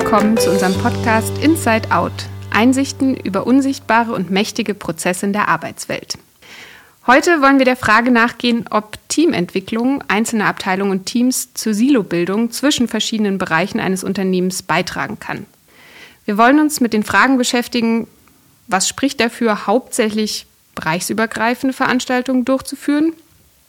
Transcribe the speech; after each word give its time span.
willkommen 0.00 0.36
zu 0.36 0.52
unserem 0.52 0.74
Podcast 0.74 1.36
Inside 1.38 1.90
Out. 1.90 2.12
Einsichten 2.52 3.16
über 3.16 3.48
unsichtbare 3.48 4.12
und 4.12 4.30
mächtige 4.30 4.72
Prozesse 4.72 5.26
in 5.26 5.32
der 5.32 5.48
Arbeitswelt. 5.48 6.18
Heute 7.08 7.42
wollen 7.42 7.58
wir 7.58 7.64
der 7.64 7.74
Frage 7.74 8.12
nachgehen, 8.12 8.66
ob 8.70 8.96
Teamentwicklung 9.08 10.04
einzelner 10.06 10.46
Abteilungen 10.46 10.92
und 10.92 11.06
Teams 11.06 11.52
zur 11.54 11.74
Silobildung 11.74 12.52
zwischen 12.52 12.86
verschiedenen 12.86 13.38
Bereichen 13.38 13.80
eines 13.80 14.04
Unternehmens 14.04 14.62
beitragen 14.62 15.18
kann. 15.18 15.46
Wir 16.26 16.38
wollen 16.38 16.60
uns 16.60 16.80
mit 16.80 16.92
den 16.92 17.02
Fragen 17.02 17.36
beschäftigen, 17.36 18.06
was 18.68 18.86
spricht 18.86 19.18
dafür, 19.18 19.66
hauptsächlich 19.66 20.46
bereichsübergreifende 20.76 21.74
Veranstaltungen 21.74 22.44
durchzuführen 22.44 23.14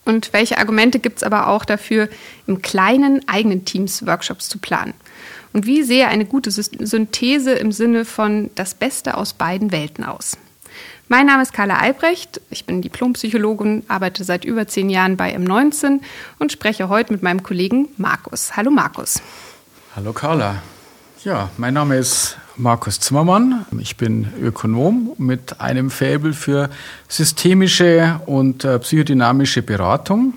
und 0.05 0.31
welche 0.31 0.59
Argumente 0.59 0.99
gibt 0.99 1.17
es 1.17 1.23
aber 1.23 1.47
auch 1.47 1.66
dafür, 1.66 2.07
im 2.45 2.61
kleinen 2.61 3.27
eigenen 3.27 3.66
Teams 3.66 4.05
Workshops 4.05 4.47
zu 4.47 4.59
planen. 4.59 4.93
Und 5.53 5.66
wie 5.66 5.84
sehe 5.84 6.08
eine 6.08 6.26
gute 6.26 6.52
Synthese 6.52 7.53
im 7.53 7.71
Sinne 7.71 8.05
von 8.05 8.49
das 8.55 8.73
Beste 8.73 9.17
aus 9.17 9.34
beiden 9.34 9.72
Welten 9.72 10.03
aus? 10.03 10.38
Mein 11.08 11.25
Name 11.25 11.41
ist 11.41 11.53
Carla 11.53 11.77
Albrecht, 11.77 12.39
ich 12.52 12.66
bin 12.66 12.84
Diplompsychologin, 12.84 13.84
arbeite 13.88 14.23
seit 14.23 14.45
über 14.45 14.67
zehn 14.67 14.91
Jahren 14.91 15.17
bei 15.17 15.35
M19 15.35 16.02
und 16.38 16.52
spreche 16.52 16.88
heute 16.88 17.12
mit 17.13 17.23
meinem 17.23 17.41
Kollegen 17.41 17.88
Markus. 17.98 18.55
Hallo 18.55 18.70
Markus. 18.70 19.20
Hallo 19.95 20.13
Carla. 20.13 20.62
Ja, 21.23 21.50
mein 21.58 21.73
Name 21.73 21.97
ist 21.97 22.38
Markus 22.55 23.00
Zimmermann. 23.00 23.66
Ich 23.80 23.97
bin 23.97 24.27
Ökonom 24.39 25.13
mit 25.17 25.59
einem 25.59 25.89
Faible 25.89 26.34
für 26.34 26.70
systemische 27.08 28.22
und 28.27 28.63
äh, 28.63 28.77
psychodynamische 28.77 29.63
Beratung. 29.63 30.36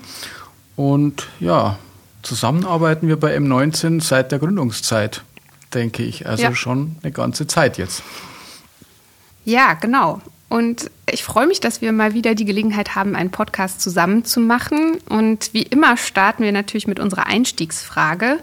Und 0.74 1.28
ja, 1.38 1.78
zusammenarbeiten 2.22 3.08
wir 3.08 3.18
bei 3.18 3.36
M19 3.36 4.02
seit 4.02 4.32
der 4.32 4.38
Gründungszeit, 4.38 5.22
denke 5.74 6.02
ich. 6.02 6.26
Also 6.26 6.44
ja. 6.44 6.54
schon 6.54 6.96
eine 7.02 7.12
ganze 7.12 7.46
Zeit 7.46 7.78
jetzt. 7.78 8.02
Ja, 9.44 9.74
genau. 9.74 10.20
Und 10.48 10.90
ich 11.10 11.24
freue 11.24 11.46
mich, 11.46 11.60
dass 11.60 11.80
wir 11.80 11.92
mal 11.92 12.12
wieder 12.12 12.34
die 12.34 12.44
Gelegenheit 12.44 12.94
haben, 12.94 13.16
einen 13.16 13.30
Podcast 13.30 13.80
zusammen 13.80 14.24
zu 14.24 14.38
machen. 14.38 14.98
Und 15.08 15.54
wie 15.54 15.62
immer 15.62 15.96
starten 15.96 16.42
wir 16.42 16.52
natürlich 16.52 16.86
mit 16.86 17.00
unserer 17.00 17.26
Einstiegsfrage. 17.26 18.38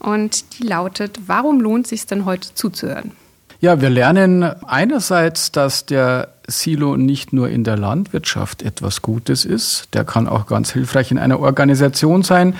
Und 0.00 0.58
die 0.58 0.64
lautet, 0.64 1.20
warum 1.26 1.60
lohnt 1.60 1.84
es 1.84 1.90
sich 1.90 2.06
denn 2.06 2.24
heute 2.24 2.52
zuzuhören? 2.54 3.12
Ja, 3.60 3.80
wir 3.80 3.90
lernen 3.90 4.42
einerseits, 4.42 5.50
dass 5.50 5.86
der 5.86 6.34
Silo 6.46 6.96
nicht 6.96 7.32
nur 7.32 7.48
in 7.48 7.64
der 7.64 7.78
Landwirtschaft 7.78 8.62
etwas 8.62 9.00
Gutes 9.00 9.44
ist, 9.44 9.88
der 9.94 10.04
kann 10.04 10.28
auch 10.28 10.46
ganz 10.46 10.72
hilfreich 10.72 11.10
in 11.10 11.18
einer 11.18 11.40
Organisation 11.40 12.22
sein. 12.22 12.54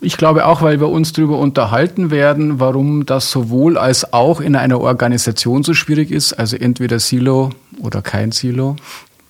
Ich 0.00 0.16
glaube 0.16 0.46
auch, 0.46 0.62
weil 0.62 0.80
wir 0.80 0.88
uns 0.88 1.12
darüber 1.12 1.38
unterhalten 1.38 2.10
werden, 2.10 2.58
warum 2.58 3.04
das 3.04 3.30
sowohl 3.30 3.76
als 3.76 4.14
auch 4.14 4.40
in 4.40 4.56
einer 4.56 4.80
Organisation 4.80 5.62
so 5.62 5.74
schwierig 5.74 6.10
ist. 6.10 6.32
Also 6.32 6.56
entweder 6.56 6.98
Silo 6.98 7.50
oder 7.78 8.00
kein 8.00 8.32
Silo, 8.32 8.76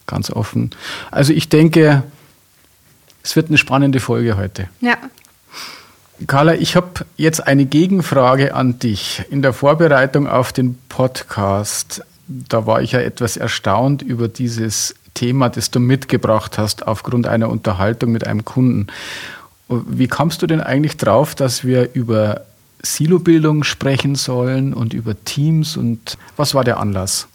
ganz 0.07 0.31
offen. 0.31 0.71
Also 1.11 1.33
ich 1.33 1.49
denke, 1.49 2.05
es 3.25 3.35
wird 3.35 3.49
eine 3.49 3.59
spannende 3.59 3.99
Folge 3.99 4.37
heute. 4.37 4.69
Ja. 4.81 4.97
Carla, 6.27 6.55
ich 6.55 6.77
habe 6.77 7.05
jetzt 7.17 7.47
eine 7.47 7.67
Gegenfrage 7.67 8.55
an 8.55 8.79
dich. 8.79 9.25
In 9.31 9.43
der 9.43 9.53
Vorbereitung 9.53 10.29
auf 10.29 10.53
den 10.53 10.79
Podcast, 10.89 12.03
da 12.27 12.67
war 12.67 12.81
ich 12.81 12.93
ja 12.93 13.01
etwas 13.01 13.37
erstaunt 13.37 14.03
über 14.03 14.29
dieses 14.29 14.95
Thema, 15.15 15.49
das 15.49 15.71
du 15.71 15.81
mitgebracht 15.81 16.59
hast 16.59 16.87
aufgrund 16.87 17.27
einer 17.27 17.49
Unterhaltung 17.49 18.13
mit 18.13 18.27
einem 18.27 18.45
Kunden. 18.45 18.87
Wie 19.69 20.09
kamst 20.09 20.43
du 20.43 20.47
denn 20.47 20.61
eigentlich 20.61 20.97
drauf, 20.97 21.35
dass 21.35 21.65
wir 21.65 21.95
über 21.95 22.43
Silobildung 22.83 23.65
sprechen 23.65 24.15
sollen 24.15 24.73
und 24.73 24.95
über 24.95 25.23
Teams 25.25 25.77
und 25.77 26.17
was 26.37 26.55
war 26.55 26.65
der 26.65 26.79
Anlass? 26.79 27.29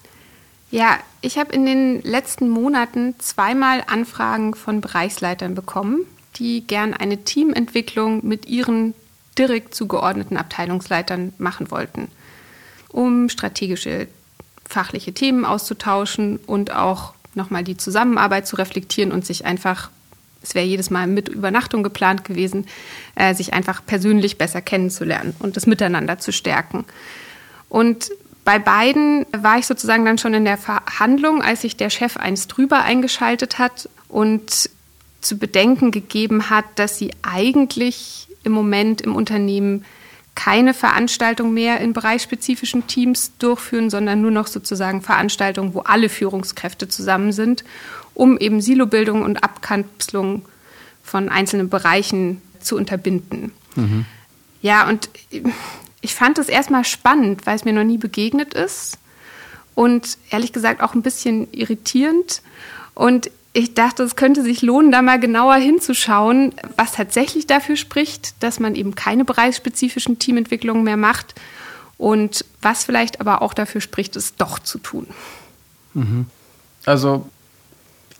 Ja, 0.71 0.97
ich 1.21 1.37
habe 1.37 1.53
in 1.53 1.65
den 1.65 2.01
letzten 2.01 2.49
Monaten 2.49 3.13
zweimal 3.19 3.83
Anfragen 3.85 4.55
von 4.55 4.81
Bereichsleitern 4.81 5.53
bekommen, 5.53 5.99
die 6.37 6.65
gern 6.65 6.93
eine 6.93 7.23
Teamentwicklung 7.23 8.25
mit 8.25 8.47
ihren 8.47 8.95
direkt 9.37 9.75
zugeordneten 9.75 10.37
Abteilungsleitern 10.37 11.33
machen 11.37 11.69
wollten, 11.69 12.07
um 12.89 13.29
strategische 13.29 14.07
fachliche 14.65 15.13
Themen 15.13 15.45
auszutauschen 15.45 16.37
und 16.37 16.73
auch 16.73 17.13
nochmal 17.35 17.63
die 17.63 17.77
Zusammenarbeit 17.77 18.47
zu 18.47 18.55
reflektieren 18.55 19.11
und 19.11 19.25
sich 19.25 19.45
einfach 19.45 19.89
es 20.43 20.53
wäre 20.53 20.65
jedes 20.65 20.89
Mal 20.89 21.07
mit 21.07 21.29
Übernachtung 21.29 21.81
geplant 21.81 22.25
gewesen, 22.25 22.67
äh, 23.15 23.33
sich 23.33 23.53
einfach 23.53 23.83
persönlich 23.85 24.37
besser 24.37 24.61
kennenzulernen 24.61 25.35
und 25.39 25.55
das 25.55 25.65
Miteinander 25.65 26.19
zu 26.19 26.31
stärken. 26.31 26.85
Und 27.69 28.11
bei 28.45 28.59
beiden 28.59 29.25
war 29.31 29.57
ich 29.57 29.65
sozusagen 29.65 30.05
dann 30.05 30.17
schon 30.17 30.33
in 30.33 30.45
der 30.45 30.57
Verhandlung, 30.57 31.41
als 31.41 31.61
sich 31.61 31.77
der 31.77 31.89
Chef 31.89 32.17
eins 32.17 32.47
drüber 32.47 32.83
eingeschaltet 32.83 33.57
hat 33.57 33.89
und 34.09 34.69
zu 35.21 35.37
bedenken 35.37 35.91
gegeben 35.91 36.49
hat, 36.49 36.65
dass 36.75 36.97
sie 36.97 37.11
eigentlich 37.21 38.27
im 38.43 38.51
Moment 38.51 39.01
im 39.01 39.15
Unternehmen 39.15 39.85
keine 40.35 40.73
Veranstaltung 40.73 41.53
mehr 41.53 41.79
in 41.79 41.93
bereichsspezifischen 41.93 42.87
Teams 42.87 43.31
durchführen, 43.37 43.89
sondern 43.89 44.21
nur 44.21 44.31
noch 44.31 44.47
sozusagen 44.47 45.01
Veranstaltungen, 45.01 45.73
wo 45.73 45.79
alle 45.81 46.09
Führungskräfte 46.09 46.87
zusammen 46.89 47.31
sind 47.31 47.63
um 48.13 48.37
eben 48.37 48.61
Silobildung 48.61 49.23
und 49.23 49.43
Abkapselung 49.43 50.43
von 51.03 51.29
einzelnen 51.29 51.69
Bereichen 51.69 52.41
zu 52.59 52.75
unterbinden. 52.77 53.51
Mhm. 53.75 54.05
Ja, 54.61 54.87
und 54.87 55.09
ich 56.01 56.15
fand 56.15 56.37
es 56.37 56.49
erstmal 56.49 56.85
spannend, 56.85 57.45
weil 57.45 57.55
es 57.55 57.65
mir 57.65 57.73
noch 57.73 57.83
nie 57.83 57.97
begegnet 57.97 58.53
ist 58.53 58.97
und 59.75 60.17
ehrlich 60.29 60.53
gesagt 60.53 60.81
auch 60.81 60.93
ein 60.93 61.01
bisschen 61.01 61.47
irritierend. 61.51 62.41
Und 62.93 63.31
ich 63.53 63.73
dachte, 63.73 64.03
es 64.03 64.15
könnte 64.15 64.41
sich 64.41 64.61
lohnen, 64.61 64.91
da 64.91 65.01
mal 65.01 65.19
genauer 65.19 65.55
hinzuschauen, 65.55 66.53
was 66.75 66.93
tatsächlich 66.93 67.47
dafür 67.47 67.75
spricht, 67.75 68.41
dass 68.41 68.59
man 68.59 68.75
eben 68.75 68.95
keine 68.95 69.25
bereichsspezifischen 69.25 70.19
Teamentwicklungen 70.19 70.83
mehr 70.83 70.97
macht 70.97 71.35
und 71.97 72.45
was 72.61 72.83
vielleicht 72.83 73.21
aber 73.21 73.41
auch 73.41 73.53
dafür 73.53 73.81
spricht, 73.81 74.15
es 74.15 74.35
doch 74.35 74.59
zu 74.59 74.79
tun. 74.79 75.07
Mhm. 75.93 76.25
Also 76.85 77.29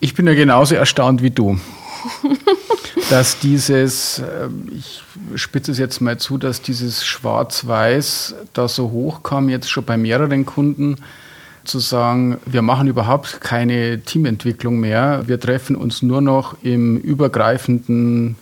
ich 0.04 0.14
bin 0.16 0.28
ja 0.28 0.34
genauso 0.34 0.76
erstaunt 0.76 1.24
wie 1.24 1.32
du, 1.32 1.58
dass 3.10 3.40
dieses, 3.40 4.20
ähm, 4.20 4.70
ich 4.78 5.02
spitze 5.36 5.72
es 5.72 5.78
jetzt 5.78 6.02
mal 6.02 6.18
zu, 6.18 6.38
dass 6.38 6.62
dieses 6.62 7.06
Schwarz-Weiß 7.06 8.36
da 8.52 8.68
so 8.68 8.92
hoch 8.92 9.24
kam, 9.24 9.48
jetzt 9.48 9.72
schon 9.72 9.86
bei 9.86 9.96
mehreren 9.96 10.46
Kunden, 10.46 10.98
zu 11.64 11.80
sagen, 11.80 12.38
wir 12.46 12.62
machen 12.62 12.88
überhaupt 12.88 13.40
keine 13.40 14.02
Teamentwicklung 14.02 14.82
mehr, 14.82 15.24
wir 15.28 15.40
treffen 15.40 15.78
uns 15.78 16.02
nur 16.02 16.20
noch 16.20 16.58
im 16.62 16.98
übergreifenden 16.98 18.36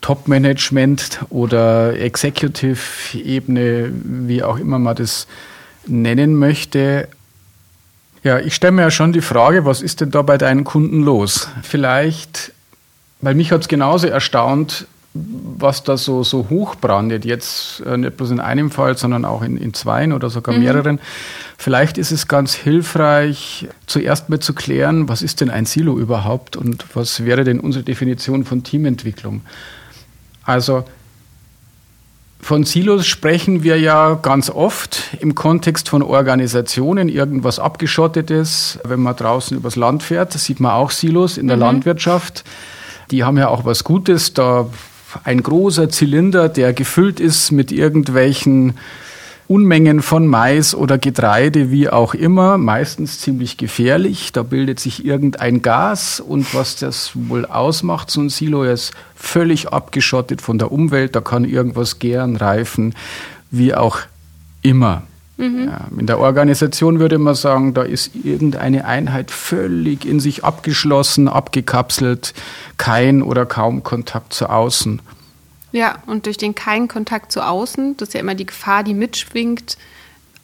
Top-Management 0.00 1.20
oder 1.30 1.96
Executive-Ebene, 1.96 3.92
wie 4.02 4.42
auch 4.42 4.58
immer 4.58 4.80
man 4.80 4.96
das 4.96 5.28
nennen 5.86 6.34
möchte. 6.34 7.06
Ja, 8.22 8.38
ich 8.38 8.54
stelle 8.54 8.72
mir 8.72 8.82
ja 8.82 8.90
schon 8.90 9.12
die 9.12 9.20
Frage, 9.20 9.64
was 9.64 9.82
ist 9.82 10.00
denn 10.00 10.10
da 10.10 10.22
bei 10.22 10.38
deinen 10.38 10.64
Kunden 10.64 11.02
los? 11.02 11.48
Vielleicht, 11.62 12.52
weil 13.20 13.34
mich 13.34 13.52
hat 13.52 13.62
es 13.62 13.68
genauso 13.68 14.08
erstaunt, 14.08 14.86
was 15.14 15.82
da 15.82 15.96
so, 15.96 16.22
so 16.22 16.48
hochbrandet, 16.50 17.24
jetzt 17.24 17.80
äh, 17.80 17.96
nicht 17.96 18.16
bloß 18.16 18.30
in 18.30 18.40
einem 18.40 18.70
Fall, 18.70 18.96
sondern 18.96 19.24
auch 19.24 19.42
in, 19.42 19.56
in 19.56 19.74
zweien 19.74 20.12
oder 20.12 20.30
sogar 20.30 20.54
mhm. 20.54 20.62
mehreren. 20.62 21.00
Vielleicht 21.56 21.98
ist 21.98 22.12
es 22.12 22.28
ganz 22.28 22.54
hilfreich, 22.54 23.68
zuerst 23.86 24.28
mal 24.28 24.38
zu 24.38 24.54
klären, 24.54 25.08
was 25.08 25.22
ist 25.22 25.40
denn 25.40 25.50
ein 25.50 25.66
Silo 25.66 25.98
überhaupt 25.98 26.56
und 26.56 26.84
was 26.94 27.24
wäre 27.24 27.44
denn 27.44 27.58
unsere 27.58 27.84
Definition 27.84 28.44
von 28.44 28.62
Teamentwicklung? 28.62 29.42
Also 30.44 30.84
von 32.40 32.64
Silos 32.64 33.06
sprechen 33.06 33.62
wir 33.62 33.78
ja 33.78 34.14
ganz 34.14 34.48
oft 34.48 35.16
im 35.20 35.34
Kontext 35.34 35.88
von 35.88 36.02
Organisationen, 36.02 37.08
irgendwas 37.08 37.58
abgeschottetes. 37.58 38.78
Wenn 38.84 39.00
man 39.00 39.16
draußen 39.16 39.56
übers 39.56 39.76
Land 39.76 40.02
fährt, 40.02 40.32
sieht 40.32 40.60
man 40.60 40.72
auch 40.72 40.90
Silos 40.90 41.36
in 41.36 41.48
der 41.48 41.56
mhm. 41.56 41.62
Landwirtschaft. 41.62 42.44
Die 43.10 43.24
haben 43.24 43.38
ja 43.38 43.48
auch 43.48 43.64
was 43.64 43.84
Gutes. 43.84 44.34
Da 44.34 44.68
ein 45.24 45.42
großer 45.42 45.88
Zylinder, 45.88 46.48
der 46.48 46.72
gefüllt 46.72 47.20
ist 47.20 47.50
mit 47.50 47.72
irgendwelchen 47.72 48.74
Unmengen 49.48 50.02
von 50.02 50.26
Mais 50.26 50.74
oder 50.74 50.98
Getreide, 50.98 51.70
wie 51.70 51.88
auch 51.88 52.12
immer, 52.12 52.58
meistens 52.58 53.18
ziemlich 53.18 53.56
gefährlich. 53.56 54.30
Da 54.32 54.42
bildet 54.42 54.78
sich 54.78 55.06
irgendein 55.06 55.62
Gas 55.62 56.20
und 56.20 56.54
was 56.54 56.76
das 56.76 57.12
wohl 57.14 57.46
ausmacht, 57.46 58.10
so 58.10 58.20
ein 58.20 58.28
Silo 58.28 58.62
ist 58.62 58.92
völlig 59.16 59.68
abgeschottet 59.68 60.42
von 60.42 60.58
der 60.58 60.70
Umwelt, 60.70 61.16
da 61.16 61.22
kann 61.22 61.44
irgendwas 61.44 61.98
gären, 61.98 62.36
reifen, 62.36 62.94
wie 63.50 63.74
auch 63.74 64.00
immer. 64.60 65.02
Mhm. 65.38 65.66
Ja, 65.66 65.80
in 65.98 66.06
der 66.06 66.18
Organisation 66.18 66.98
würde 66.98 67.16
man 67.16 67.34
sagen, 67.34 67.72
da 67.72 67.82
ist 67.82 68.10
irgendeine 68.24 68.84
Einheit 68.84 69.30
völlig 69.30 70.04
in 70.04 70.20
sich 70.20 70.44
abgeschlossen, 70.44 71.26
abgekapselt, 71.26 72.34
kein 72.76 73.22
oder 73.22 73.46
kaum 73.46 73.82
Kontakt 73.82 74.34
zu 74.34 74.50
außen. 74.50 75.00
Ja, 75.72 76.02
und 76.06 76.26
durch 76.26 76.38
den 76.38 76.54
keinen 76.54 76.88
Kontakt 76.88 77.30
zu 77.32 77.46
außen, 77.46 77.96
das 77.96 78.08
ist 78.08 78.14
ja 78.14 78.20
immer 78.20 78.34
die 78.34 78.46
Gefahr, 78.46 78.84
die 78.84 78.94
mitschwingt, 78.94 79.76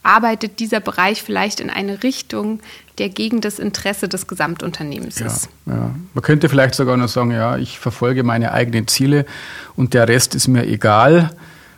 arbeitet 0.02 0.60
dieser 0.60 0.80
Bereich 0.80 1.22
vielleicht 1.22 1.60
in 1.60 1.70
eine 1.70 2.02
Richtung, 2.02 2.60
der 2.98 3.08
gegen 3.08 3.40
das 3.40 3.58
Interesse 3.58 4.08
des 4.08 4.26
Gesamtunternehmens 4.26 5.18
ja, 5.18 5.26
ist. 5.26 5.48
Ja. 5.66 5.94
Man 6.12 6.22
könnte 6.22 6.48
vielleicht 6.48 6.74
sogar 6.74 6.96
noch 6.96 7.08
sagen, 7.08 7.30
ja, 7.30 7.56
ich 7.56 7.78
verfolge 7.78 8.22
meine 8.22 8.52
eigenen 8.52 8.86
Ziele 8.86 9.24
und 9.76 9.94
der 9.94 10.06
Rest 10.06 10.34
ist 10.34 10.46
mir 10.46 10.66
egal. 10.66 11.30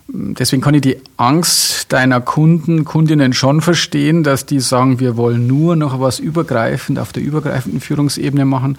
Deswegen 0.09 0.63
kann 0.63 0.75
ich 0.75 0.83
die 0.83 1.01
Angst 1.17 1.93
deiner 1.93 2.21
Kunden, 2.21 2.85
Kundinnen 2.85 3.33
schon 3.33 3.61
verstehen, 3.61 4.23
dass 4.23 4.47
die 4.47 4.61
sagen, 4.61 5.01
wir 5.01 5.17
wollen 5.17 5.47
nur 5.47 5.75
noch 5.75 6.01
was 6.01 6.19
übergreifend 6.19 6.99
auf 6.99 7.13
der 7.13 7.23
übergreifenden 7.23 7.81
Führungsebene 7.81 8.45
machen. 8.45 8.79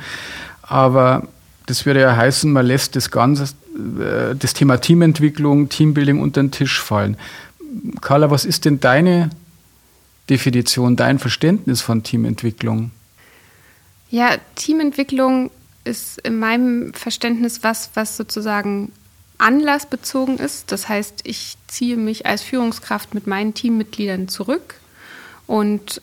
Aber 0.62 1.28
das 1.68 1.86
würde 1.86 2.02
ja 2.02 2.16
heißen, 2.16 2.52
man 2.52 2.66
lässt 2.66 2.96
das 2.96 3.12
ganze, 3.12 3.44
äh, 3.44 4.36
das 4.36 4.54
Thema 4.54 4.78
Teamentwicklung, 4.78 5.70
Teambuilding 5.70 6.20
unter 6.20 6.42
den 6.42 6.52
Tisch 6.52 6.82
fallen. 6.82 7.18
Carla, 8.02 8.32
was 8.32 8.46
ist 8.46 8.66
denn 8.66 8.80
deine 8.80 9.30
Definition, 10.30 10.96
dein 10.96 11.20
Verständnis 11.20 11.82
von 11.82 12.04
Teamentwicklung? 12.04 12.92
Ja, 14.10 14.38
Teamentwicklung 14.56 15.52
ist 15.84 16.20
in 16.20 16.40
meinem 16.40 16.94
Verständnis 16.94 17.64
was, 17.64 17.92
was 17.94 18.18
sozusagen 18.18 18.92
anlassbezogen 19.38 20.38
ist. 20.38 20.72
Das 20.72 20.90
heißt, 20.90 21.22
ich 21.24 21.58
ziehe 21.68 21.98
mich 21.98 22.26
als 22.26 22.42
Führungskraft 22.42 23.14
mit 23.14 23.28
meinen 23.28 23.54
Teammitgliedern 23.54 24.30
zurück 24.30 24.76
und 25.46 26.02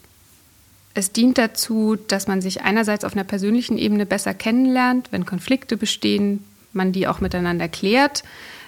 es 0.95 1.13
dient 1.13 1.39
dazu, 1.39 1.97
dass 1.97 2.29
man 2.29 2.41
sich 2.41 2.63
einerseits 2.63 3.05
auf 3.05 3.15
einer 3.15 3.25
persönlichen 3.25 3.79
Ebene 3.79 4.07
besser 4.07 4.33
kennenlernt, 4.33 5.09
wenn 5.11 5.27
Konflikte 5.27 5.77
bestehen, 5.77 6.45
man 6.73 6.93
die 6.93 7.09
auch 7.09 7.21
miteinander 7.21 7.69
klärt, 7.69 8.23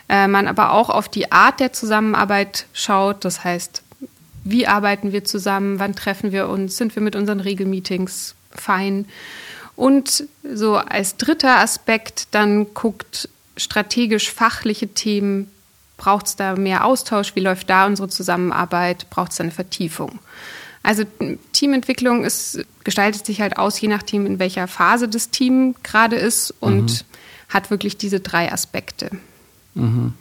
äh, 0.08 0.28
man 0.28 0.48
aber 0.48 0.72
auch 0.72 0.90
auf 0.90 1.08
die 1.08 1.32
Art 1.32 1.60
der 1.60 1.72
Zusammenarbeit 1.72 2.66
schaut, 2.72 3.24
das 3.24 3.44
heißt, 3.44 3.82
wie 4.44 4.66
arbeiten 4.66 5.12
wir 5.12 5.24
zusammen, 5.24 5.78
wann 5.80 5.96
treffen 5.96 6.30
wir 6.30 6.48
uns, 6.48 6.76
sind 6.76 6.94
wir 6.94 7.02
mit 7.02 7.16
unseren 7.16 7.40
Regelmeetings 7.40 8.34
fein. 8.52 9.06
Und 9.74 10.24
so 10.44 10.76
als 10.76 11.16
dritter 11.16 11.58
Aspekt 11.58 12.28
dann 12.30 12.72
guckt 12.72 13.28
strategisch 13.56 14.30
fachliche 14.30 14.88
Themen, 14.88 15.50
braucht 15.96 16.26
es 16.26 16.36
da 16.36 16.54
mehr 16.54 16.84
Austausch, 16.84 17.34
wie 17.34 17.40
läuft 17.40 17.70
da 17.70 17.86
unsere 17.86 18.08
Zusammenarbeit, 18.08 19.10
braucht 19.10 19.32
es 19.32 19.40
eine 19.40 19.50
Vertiefung. 19.50 20.18
Also 20.86 21.02
Teamentwicklung 21.50 22.24
ist, 22.24 22.64
gestaltet 22.84 23.26
sich 23.26 23.40
halt 23.40 23.56
aus, 23.58 23.80
je 23.80 23.88
nachdem, 23.88 24.24
in 24.24 24.38
welcher 24.38 24.68
Phase 24.68 25.08
das 25.08 25.30
Team 25.30 25.74
gerade 25.82 26.14
ist 26.14 26.54
und 26.60 26.92
mhm. 26.92 27.00
hat 27.48 27.70
wirklich 27.70 27.96
diese 27.96 28.20
drei 28.20 28.52
Aspekte. 28.52 29.10
Mhm. 29.74 30.14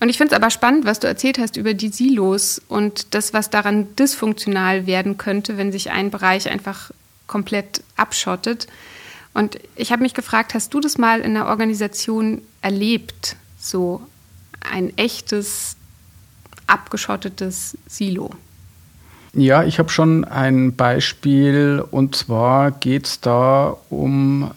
Und 0.00 0.08
ich 0.08 0.18
finde 0.18 0.34
es 0.34 0.36
aber 0.36 0.50
spannend, 0.50 0.86
was 0.86 0.98
du 0.98 1.06
erzählt 1.06 1.38
hast 1.38 1.56
über 1.56 1.72
die 1.72 1.90
Silos 1.90 2.60
und 2.66 3.14
das, 3.14 3.32
was 3.32 3.48
daran 3.48 3.94
dysfunktional 3.94 4.88
werden 4.88 5.18
könnte, 5.18 5.56
wenn 5.56 5.70
sich 5.70 5.92
ein 5.92 6.10
Bereich 6.10 6.50
einfach 6.50 6.90
komplett 7.28 7.84
abschottet. 7.94 8.66
Und 9.34 9.56
ich 9.76 9.92
habe 9.92 10.02
mich 10.02 10.14
gefragt, 10.14 10.54
hast 10.54 10.74
du 10.74 10.80
das 10.80 10.98
mal 10.98 11.20
in 11.20 11.36
einer 11.36 11.46
Organisation 11.46 12.42
erlebt, 12.60 13.36
so 13.56 14.04
ein 14.68 14.98
echtes, 14.98 15.76
abgeschottetes 16.66 17.78
Silo? 17.86 18.32
Ja, 19.38 19.64
ich 19.64 19.78
habe 19.78 19.90
schon 19.90 20.24
ein 20.24 20.76
Beispiel 20.76 21.84
und 21.90 22.16
zwar 22.16 22.70
geht 22.70 23.06
es 23.06 23.20
da 23.20 23.76
um 23.90 24.50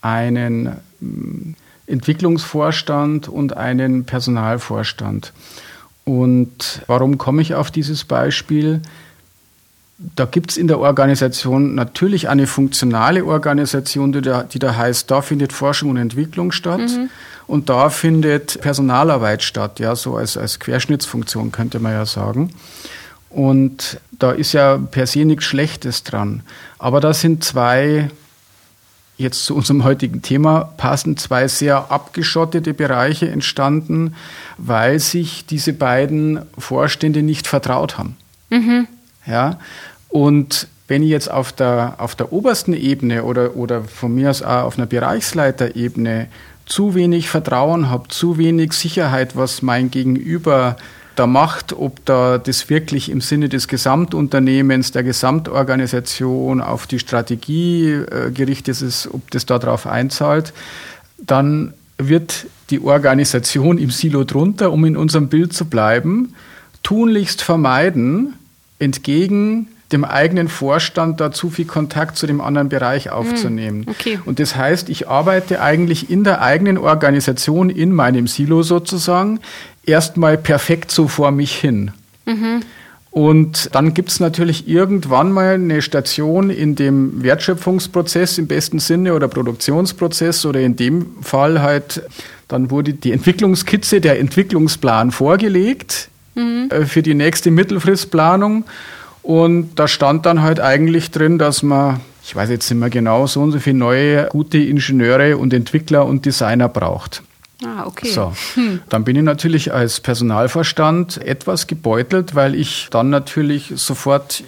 einen 0.00 0.72
Entwicklungsvorstand 1.86 3.28
und 3.28 3.56
einen 3.56 4.06
Personalvorstand. 4.06 5.32
Und 6.04 6.82
warum 6.88 7.16
komme 7.18 7.42
ich 7.42 7.54
auf 7.54 7.70
dieses 7.70 8.02
Beispiel? 8.02 8.82
Da 10.16 10.24
gibt 10.24 10.50
es 10.50 10.56
in 10.56 10.66
der 10.66 10.80
Organisation 10.80 11.76
natürlich 11.76 12.28
eine 12.28 12.48
funktionale 12.48 13.24
Organisation, 13.24 14.10
die 14.10 14.22
da, 14.22 14.42
die 14.42 14.58
da 14.58 14.74
heißt, 14.74 15.08
da 15.08 15.22
findet 15.22 15.52
Forschung 15.52 15.90
und 15.90 15.96
Entwicklung 15.96 16.50
statt 16.50 16.80
mhm. 16.80 17.08
und 17.46 17.68
da 17.68 17.88
findet 17.88 18.60
Personalarbeit 18.60 19.44
statt, 19.44 19.78
ja, 19.78 19.94
so 19.94 20.16
als, 20.16 20.36
als 20.36 20.58
Querschnittsfunktion 20.58 21.52
könnte 21.52 21.78
man 21.78 21.92
ja 21.92 22.04
sagen. 22.04 22.50
Und 23.30 24.00
da 24.12 24.32
ist 24.32 24.52
ja 24.52 24.78
per 24.78 25.06
se 25.06 25.24
nichts 25.24 25.44
Schlechtes 25.44 26.02
dran. 26.02 26.42
Aber 26.78 27.00
da 27.00 27.12
sind 27.12 27.44
zwei 27.44 28.10
jetzt 29.18 29.44
zu 29.44 29.56
unserem 29.56 29.82
heutigen 29.84 30.22
Thema 30.22 30.72
passen 30.76 31.16
zwei 31.16 31.48
sehr 31.48 31.90
abgeschottete 31.90 32.72
Bereiche 32.72 33.28
entstanden, 33.28 34.14
weil 34.56 35.00
sich 35.00 35.44
diese 35.44 35.72
beiden 35.72 36.40
Vorstände 36.56 37.22
nicht 37.22 37.48
vertraut 37.48 37.98
haben. 37.98 38.16
Mhm. 38.48 38.86
Ja, 39.26 39.58
und 40.08 40.68
wenn 40.86 41.02
ich 41.02 41.10
jetzt 41.10 41.30
auf 41.30 41.52
der, 41.52 41.96
auf 41.98 42.14
der 42.14 42.32
obersten 42.32 42.72
Ebene 42.72 43.24
oder, 43.24 43.56
oder 43.56 43.82
von 43.84 44.14
mir 44.14 44.30
aus 44.30 44.42
auch 44.42 44.62
auf 44.62 44.78
einer 44.78 44.86
Bereichsleiterebene 44.86 46.28
zu 46.64 46.94
wenig 46.94 47.28
Vertrauen 47.28 47.90
habe, 47.90 48.08
zu 48.08 48.38
wenig 48.38 48.72
Sicherheit, 48.72 49.36
was 49.36 49.60
mein 49.62 49.90
Gegenüber 49.90 50.76
da 51.18 51.26
macht, 51.26 51.72
ob 51.72 52.04
da 52.04 52.38
das 52.38 52.68
wirklich 52.70 53.10
im 53.10 53.20
Sinne 53.20 53.48
des 53.48 53.68
Gesamtunternehmens, 53.68 54.92
der 54.92 55.02
Gesamtorganisation 55.02 56.60
auf 56.60 56.86
die 56.86 56.98
Strategie 56.98 57.90
äh, 57.90 58.30
gerichtet 58.30 58.80
ist, 58.80 59.08
ob 59.12 59.30
das 59.30 59.46
darauf 59.46 59.86
einzahlt, 59.86 60.52
dann 61.18 61.74
wird 61.98 62.46
die 62.70 62.80
Organisation 62.80 63.78
im 63.78 63.90
Silo 63.90 64.24
drunter, 64.24 64.72
um 64.72 64.84
in 64.84 64.96
unserem 64.96 65.28
Bild 65.28 65.52
zu 65.52 65.64
bleiben, 65.64 66.34
tunlichst 66.82 67.42
vermeiden, 67.42 68.34
entgegen 68.78 69.68
dem 69.92 70.04
eigenen 70.04 70.48
Vorstand 70.48 71.20
da 71.20 71.32
zu 71.32 71.50
viel 71.50 71.64
Kontakt 71.64 72.16
zu 72.16 72.26
dem 72.26 72.40
anderen 72.40 72.68
Bereich 72.68 73.06
hm, 73.06 73.12
aufzunehmen. 73.12 73.86
Okay. 73.88 74.18
Und 74.24 74.38
das 74.38 74.54
heißt, 74.54 74.90
ich 74.90 75.08
arbeite 75.08 75.62
eigentlich 75.62 76.10
in 76.10 76.24
der 76.24 76.42
eigenen 76.42 76.78
Organisation, 76.78 77.70
in 77.70 77.92
meinem 77.92 78.26
Silo 78.26 78.62
sozusagen, 78.62 79.40
erstmal 79.88 80.38
perfekt 80.38 80.90
so 80.90 81.08
vor 81.08 81.30
mich 81.30 81.56
hin. 81.56 81.90
Mhm. 82.26 82.62
Und 83.10 83.74
dann 83.74 83.94
gibt 83.94 84.10
es 84.10 84.20
natürlich 84.20 84.68
irgendwann 84.68 85.32
mal 85.32 85.54
eine 85.54 85.80
Station 85.82 86.50
in 86.50 86.76
dem 86.76 87.22
Wertschöpfungsprozess 87.22 88.38
im 88.38 88.46
besten 88.46 88.78
Sinne 88.78 89.14
oder 89.14 89.28
Produktionsprozess 89.28 90.44
oder 90.44 90.60
in 90.60 90.76
dem 90.76 91.16
Fall 91.22 91.62
halt, 91.62 92.02
dann 92.48 92.70
wurde 92.70 92.92
die 92.92 93.12
Entwicklungskizze, 93.12 94.00
der 94.00 94.20
Entwicklungsplan 94.20 95.10
vorgelegt 95.10 96.10
mhm. 96.34 96.68
äh, 96.70 96.84
für 96.84 97.02
die 97.02 97.14
nächste 97.14 97.50
Mittelfristplanung. 97.50 98.64
Und 99.22 99.74
da 99.74 99.88
stand 99.88 100.24
dann 100.26 100.42
halt 100.42 100.60
eigentlich 100.60 101.10
drin, 101.10 101.38
dass 101.38 101.62
man, 101.62 102.00
ich 102.22 102.36
weiß 102.36 102.50
jetzt 102.50 102.70
nicht 102.70 102.78
mehr 102.78 102.90
genau, 102.90 103.26
so 103.26 103.40
und 103.40 103.52
so 103.52 103.58
viele 103.58 103.78
neue 103.78 104.26
gute 104.28 104.58
Ingenieure 104.58 105.38
und 105.38 105.52
Entwickler 105.52 106.06
und 106.06 106.24
Designer 106.24 106.68
braucht. 106.68 107.22
Ah, 107.64 107.86
okay. 107.86 108.08
So, 108.08 108.32
hm. 108.54 108.80
dann 108.88 109.04
bin 109.04 109.16
ich 109.16 109.22
natürlich 109.22 109.72
als 109.72 110.00
Personalverstand 110.00 111.18
etwas 111.18 111.66
gebeutelt, 111.66 112.34
weil 112.34 112.54
ich 112.54 112.88
dann 112.90 113.10
natürlich 113.10 113.72
sofort 113.74 114.44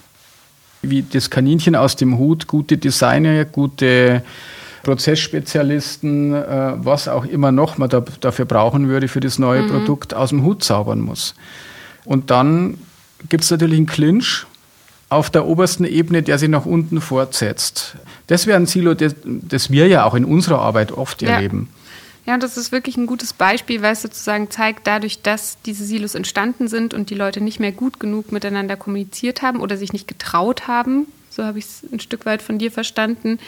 wie 0.82 1.02
das 1.02 1.28
Kaninchen 1.28 1.74
aus 1.74 1.96
dem 1.96 2.18
Hut 2.18 2.46
gute 2.46 2.78
Designer, 2.78 3.44
gute 3.44 4.22
Prozessspezialisten, 4.82 6.32
äh, 6.34 6.72
was 6.76 7.08
auch 7.08 7.24
immer 7.26 7.52
noch 7.52 7.78
man 7.78 7.90
da, 7.90 8.02
dafür 8.20 8.44
brauchen 8.46 8.88
würde 8.88 9.08
für 9.08 9.20
das 9.20 9.38
neue 9.38 9.62
mhm. 9.62 9.70
Produkt 9.70 10.14
aus 10.14 10.30
dem 10.30 10.42
Hut 10.42 10.64
zaubern 10.64 11.00
muss. 11.00 11.34
Und 12.04 12.30
dann 12.30 12.78
gibt 13.28 13.44
es 13.44 13.50
natürlich 13.50 13.76
einen 13.76 13.86
Clinch 13.86 14.46
auf 15.10 15.28
der 15.28 15.46
obersten 15.46 15.84
Ebene, 15.84 16.22
der 16.22 16.38
sich 16.38 16.48
nach 16.48 16.64
unten 16.64 17.00
fortsetzt. 17.00 17.96
Das 18.28 18.46
wäre 18.46 18.56
ein 18.56 18.66
Silo, 18.66 18.94
das, 18.94 19.14
das 19.24 19.70
wir 19.70 19.88
ja 19.88 20.04
auch 20.04 20.14
in 20.14 20.24
unserer 20.24 20.60
Arbeit 20.60 20.92
oft 20.92 21.20
ja. 21.20 21.30
erleben. 21.30 21.68
Ja, 22.26 22.34
und 22.34 22.42
das 22.42 22.56
ist 22.56 22.70
wirklich 22.70 22.96
ein 22.96 23.06
gutes 23.06 23.32
Beispiel, 23.32 23.82
weil 23.82 23.92
es 23.92 24.02
sozusagen 24.02 24.50
zeigt, 24.50 24.86
dadurch, 24.86 25.22
dass 25.22 25.58
diese 25.62 25.84
Silos 25.84 26.14
entstanden 26.14 26.68
sind 26.68 26.94
und 26.94 27.10
die 27.10 27.14
Leute 27.14 27.40
nicht 27.40 27.60
mehr 27.60 27.72
gut 27.72 27.98
genug 27.98 28.30
miteinander 28.30 28.76
kommuniziert 28.76 29.42
haben 29.42 29.60
oder 29.60 29.76
sich 29.76 29.92
nicht 29.92 30.06
getraut 30.06 30.68
haben, 30.68 31.06
so 31.30 31.44
habe 31.44 31.58
ich 31.58 31.64
es 31.64 31.82
ein 31.90 32.00
Stück 32.00 32.26
weit 32.26 32.42
von 32.42 32.58
dir 32.58 32.70
verstanden, 32.70 33.38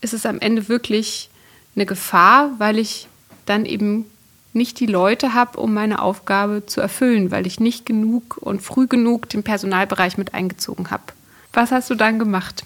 ist 0.00 0.12
es 0.12 0.26
am 0.26 0.38
Ende 0.40 0.68
wirklich 0.68 1.30
eine 1.74 1.86
Gefahr, 1.86 2.50
weil 2.58 2.78
ich 2.78 3.08
dann 3.46 3.64
eben 3.64 4.04
nicht 4.52 4.80
die 4.80 4.86
Leute 4.86 5.32
habe, 5.32 5.58
um 5.58 5.72
meine 5.72 6.02
Aufgabe 6.02 6.66
zu 6.66 6.80
erfüllen, 6.80 7.30
weil 7.30 7.46
ich 7.46 7.58
nicht 7.58 7.86
genug 7.86 8.36
und 8.38 8.60
früh 8.60 8.86
genug 8.86 9.28
den 9.30 9.42
Personalbereich 9.42 10.18
mit 10.18 10.34
eingezogen 10.34 10.90
habe. 10.90 11.04
Was 11.52 11.70
hast 11.70 11.88
du 11.88 11.94
dann 11.94 12.18
gemacht? 12.18 12.64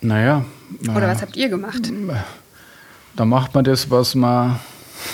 Naja. 0.00 0.44
naja. 0.80 0.96
Oder 0.96 1.08
was 1.08 1.22
habt 1.22 1.36
ihr 1.36 1.48
gemacht? 1.48 1.92
Da 3.16 3.24
macht 3.24 3.54
man 3.54 3.64
das, 3.64 3.90
was 3.90 4.14
man 4.14 4.60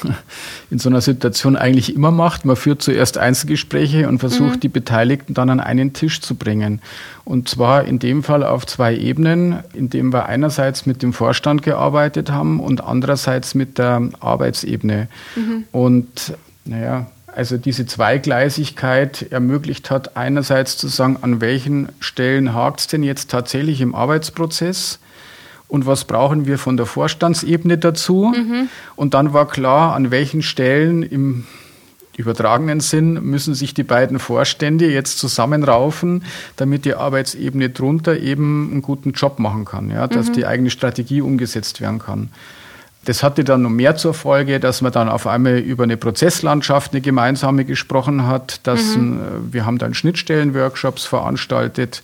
in 0.70 0.78
so 0.78 0.88
einer 0.88 1.00
Situation 1.00 1.56
eigentlich 1.56 1.94
immer 1.94 2.10
macht. 2.10 2.44
Man 2.44 2.56
führt 2.56 2.82
zuerst 2.82 3.18
Einzelgespräche 3.18 4.08
und 4.08 4.18
versucht, 4.18 4.56
mhm. 4.56 4.60
die 4.60 4.68
Beteiligten 4.68 5.34
dann 5.34 5.50
an 5.50 5.60
einen 5.60 5.92
Tisch 5.92 6.20
zu 6.20 6.34
bringen. 6.34 6.80
Und 7.24 7.48
zwar 7.48 7.84
in 7.84 7.98
dem 7.98 8.22
Fall 8.22 8.44
auf 8.44 8.66
zwei 8.66 8.96
Ebenen, 8.96 9.60
indem 9.74 10.12
wir 10.12 10.26
einerseits 10.26 10.86
mit 10.86 11.02
dem 11.02 11.12
Vorstand 11.12 11.62
gearbeitet 11.62 12.30
haben 12.30 12.60
und 12.60 12.82
andererseits 12.82 13.54
mit 13.54 13.78
der 13.78 14.08
Arbeitsebene. 14.20 15.08
Mhm. 15.36 15.64
Und 15.72 16.34
naja, 16.64 17.06
also 17.34 17.56
diese 17.56 17.86
Zweigleisigkeit 17.86 19.32
ermöglicht 19.32 19.90
hat, 19.90 20.16
einerseits 20.16 20.76
zu 20.76 20.88
sagen, 20.88 21.18
an 21.22 21.40
welchen 21.40 21.88
Stellen 22.00 22.54
hakt 22.54 22.80
es 22.80 22.86
denn 22.88 23.02
jetzt 23.02 23.30
tatsächlich 23.30 23.80
im 23.80 23.94
Arbeitsprozess 23.94 24.98
und 25.72 25.86
was 25.86 26.04
brauchen 26.04 26.44
wir 26.44 26.58
von 26.58 26.76
der 26.76 26.84
Vorstandsebene 26.84 27.78
dazu. 27.78 28.30
Mhm. 28.36 28.68
Und 28.94 29.14
dann 29.14 29.32
war 29.32 29.48
klar, 29.48 29.94
an 29.94 30.10
welchen 30.10 30.42
Stellen 30.42 31.02
im 31.02 31.44
übertragenen 32.14 32.80
Sinn 32.80 33.14
müssen 33.22 33.54
sich 33.54 33.72
die 33.72 33.82
beiden 33.82 34.18
Vorstände 34.18 34.92
jetzt 34.92 35.18
zusammenraufen, 35.18 36.24
damit 36.56 36.84
die 36.84 36.94
Arbeitsebene 36.94 37.70
drunter 37.70 38.18
eben 38.18 38.70
einen 38.70 38.82
guten 38.82 39.12
Job 39.12 39.38
machen 39.38 39.64
kann, 39.64 39.88
ja, 39.88 40.06
dass 40.08 40.28
mhm. 40.28 40.32
die 40.34 40.44
eigene 40.44 40.68
Strategie 40.68 41.22
umgesetzt 41.22 41.80
werden 41.80 42.00
kann. 42.00 42.28
Das 43.06 43.22
hatte 43.22 43.42
dann 43.42 43.62
noch 43.62 43.70
mehr 43.70 43.96
zur 43.96 44.12
Folge, 44.12 44.60
dass 44.60 44.82
man 44.82 44.92
dann 44.92 45.08
auf 45.08 45.26
einmal 45.26 45.56
über 45.56 45.84
eine 45.84 45.96
Prozesslandschaft, 45.96 46.92
eine 46.92 47.00
gemeinsame 47.00 47.64
gesprochen 47.64 48.26
hat. 48.26 48.60
Dass 48.64 48.94
mhm. 48.94 49.20
Äh, 49.20 49.54
wir 49.54 49.64
haben 49.64 49.78
dann 49.78 49.94
Schnittstellenworkshops 49.94 51.06
veranstaltet. 51.06 52.02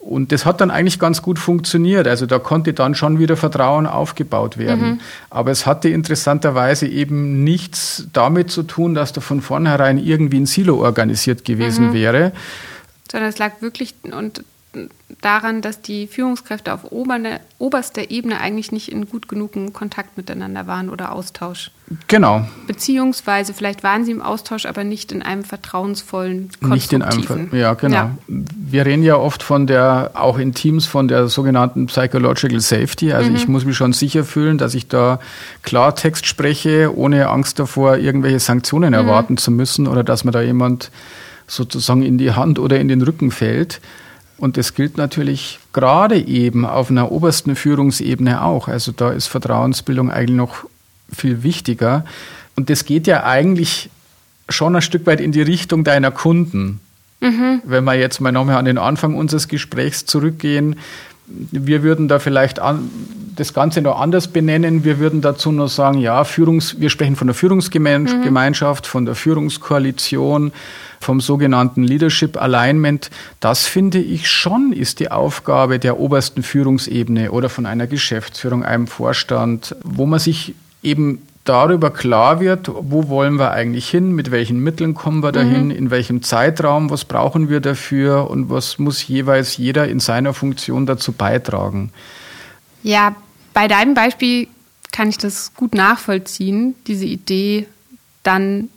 Und 0.00 0.32
das 0.32 0.46
hat 0.46 0.62
dann 0.62 0.70
eigentlich 0.70 0.98
ganz 0.98 1.20
gut 1.20 1.38
funktioniert. 1.38 2.08
Also 2.08 2.24
da 2.24 2.38
konnte 2.38 2.72
dann 2.72 2.94
schon 2.94 3.18
wieder 3.18 3.36
Vertrauen 3.36 3.86
aufgebaut 3.86 4.56
werden. 4.56 4.92
Mhm. 4.92 5.00
Aber 5.28 5.50
es 5.50 5.66
hatte 5.66 5.90
interessanterweise 5.90 6.88
eben 6.88 7.44
nichts 7.44 8.06
damit 8.14 8.50
zu 8.50 8.62
tun, 8.62 8.94
dass 8.94 9.12
da 9.12 9.20
von 9.20 9.42
vornherein 9.42 9.98
irgendwie 9.98 10.40
ein 10.40 10.46
Silo 10.46 10.82
organisiert 10.82 11.44
gewesen 11.44 11.88
mhm. 11.88 11.92
wäre. 11.92 12.32
Sondern 13.12 13.28
es 13.28 13.38
lag 13.38 13.60
wirklich, 13.60 13.94
und 14.10 14.42
daran, 15.20 15.62
dass 15.62 15.82
die 15.82 16.06
Führungskräfte 16.06 16.72
auf 16.72 16.92
oberne, 16.92 17.40
oberster 17.58 18.10
Ebene 18.10 18.40
eigentlich 18.40 18.70
nicht 18.70 18.90
in 18.90 19.08
gut 19.08 19.28
genugem 19.28 19.72
Kontakt 19.72 20.16
miteinander 20.16 20.66
waren 20.66 20.88
oder 20.88 21.12
Austausch. 21.12 21.72
Genau. 22.06 22.46
Beziehungsweise 22.68 23.52
vielleicht 23.52 23.82
waren 23.82 24.04
sie 24.04 24.12
im 24.12 24.22
Austausch, 24.22 24.66
aber 24.66 24.84
nicht 24.84 25.10
in 25.10 25.22
einem 25.22 25.42
vertrauensvollen, 25.42 26.50
Nicht 26.60 26.92
in 26.92 27.02
einem, 27.02 27.48
ja 27.52 27.74
genau. 27.74 27.96
Ja. 27.96 28.16
Wir 28.28 28.86
reden 28.86 29.02
ja 29.02 29.16
oft 29.16 29.42
von 29.42 29.66
der, 29.66 30.12
auch 30.14 30.38
in 30.38 30.54
Teams 30.54 30.86
von 30.86 31.08
der 31.08 31.26
sogenannten 31.26 31.86
Psychological 31.86 32.60
Safety. 32.60 33.12
Also 33.12 33.30
mhm. 33.30 33.36
ich 33.36 33.48
muss 33.48 33.64
mich 33.64 33.76
schon 33.76 33.92
sicher 33.92 34.24
fühlen, 34.24 34.56
dass 34.56 34.74
ich 34.74 34.86
da 34.86 35.18
Klartext 35.62 36.26
spreche, 36.26 36.96
ohne 36.96 37.28
Angst 37.28 37.58
davor, 37.58 37.96
irgendwelche 37.96 38.38
Sanktionen 38.38 38.90
mhm. 38.90 38.94
erwarten 38.94 39.36
zu 39.36 39.50
müssen 39.50 39.88
oder 39.88 40.04
dass 40.04 40.22
mir 40.22 40.30
da 40.30 40.40
jemand 40.40 40.92
sozusagen 41.48 42.02
in 42.02 42.16
die 42.16 42.30
Hand 42.30 42.60
oder 42.60 42.78
in 42.78 42.86
den 42.86 43.02
Rücken 43.02 43.32
fällt. 43.32 43.80
Und 44.40 44.56
das 44.56 44.72
gilt 44.72 44.96
natürlich 44.96 45.60
gerade 45.74 46.18
eben 46.18 46.64
auf 46.64 46.90
einer 46.90 47.12
obersten 47.12 47.56
Führungsebene 47.56 48.42
auch. 48.42 48.68
Also 48.68 48.90
da 48.90 49.10
ist 49.10 49.26
Vertrauensbildung 49.26 50.10
eigentlich 50.10 50.36
noch 50.36 50.64
viel 51.12 51.42
wichtiger. 51.42 52.06
Und 52.56 52.70
das 52.70 52.86
geht 52.86 53.06
ja 53.06 53.24
eigentlich 53.24 53.90
schon 54.48 54.74
ein 54.74 54.80
Stück 54.82 55.04
weit 55.04 55.20
in 55.20 55.30
die 55.30 55.42
Richtung 55.42 55.84
deiner 55.84 56.10
Kunden. 56.10 56.80
Mhm. 57.20 57.60
Wenn 57.64 57.84
wir 57.84 57.94
jetzt 57.94 58.22
mal 58.22 58.32
nochmal 58.32 58.56
an 58.56 58.64
den 58.64 58.78
Anfang 58.78 59.14
unseres 59.14 59.46
Gesprächs 59.46 60.06
zurückgehen, 60.06 60.76
wir 61.50 61.82
würden 61.82 62.08
da 62.08 62.18
vielleicht 62.18 62.58
an, 62.58 62.90
das 63.36 63.54
Ganze 63.54 63.80
noch 63.80 63.98
anders 63.98 64.28
benennen. 64.28 64.84
Wir 64.84 64.98
würden 64.98 65.22
dazu 65.22 65.50
nur 65.50 65.68
sagen, 65.68 65.98
ja, 65.98 66.24
Führungs, 66.24 66.80
wir 66.80 66.90
sprechen 66.90 67.16
von 67.16 67.26
der 67.26 67.34
Führungsgemeinschaft, 67.34 68.84
mhm. 68.84 68.88
von 68.88 69.06
der 69.06 69.14
Führungskoalition, 69.14 70.52
vom 71.00 71.20
sogenannten 71.20 71.82
Leadership 71.82 72.40
Alignment. 72.40 73.10
Das 73.40 73.66
finde 73.66 73.98
ich 73.98 74.28
schon 74.30 74.72
ist 74.72 75.00
die 75.00 75.10
Aufgabe 75.10 75.78
der 75.78 75.98
obersten 75.98 76.42
Führungsebene 76.42 77.30
oder 77.32 77.48
von 77.48 77.64
einer 77.64 77.86
Geschäftsführung, 77.86 78.62
einem 78.62 78.86
Vorstand, 78.86 79.74
wo 79.82 80.04
man 80.04 80.18
sich 80.18 80.54
eben 80.82 81.22
darüber 81.44 81.90
klar 81.90 82.40
wird, 82.40 82.68
wo 82.68 83.08
wollen 83.08 83.38
wir 83.38 83.52
eigentlich 83.52 83.88
hin, 83.88 84.12
mit 84.12 84.30
welchen 84.30 84.60
Mitteln 84.60 84.94
kommen 84.94 85.22
wir 85.22 85.32
dahin, 85.32 85.66
mhm. 85.66 85.70
in 85.70 85.90
welchem 85.90 86.22
Zeitraum, 86.22 86.90
was 86.90 87.04
brauchen 87.04 87.48
wir 87.48 87.60
dafür 87.60 88.30
und 88.30 88.50
was 88.50 88.78
muss 88.78 89.06
jeweils 89.06 89.56
jeder 89.56 89.88
in 89.88 90.00
seiner 90.00 90.34
Funktion 90.34 90.86
dazu 90.86 91.12
beitragen. 91.12 91.92
Ja, 92.82 93.16
bei 93.54 93.68
deinem 93.68 93.94
Beispiel 93.94 94.48
kann 94.92 95.08
ich 95.08 95.18
das 95.18 95.54
gut 95.54 95.74
nachvollziehen, 95.74 96.74
diese 96.86 97.06
Idee, 97.06 97.66
dann 98.22 98.68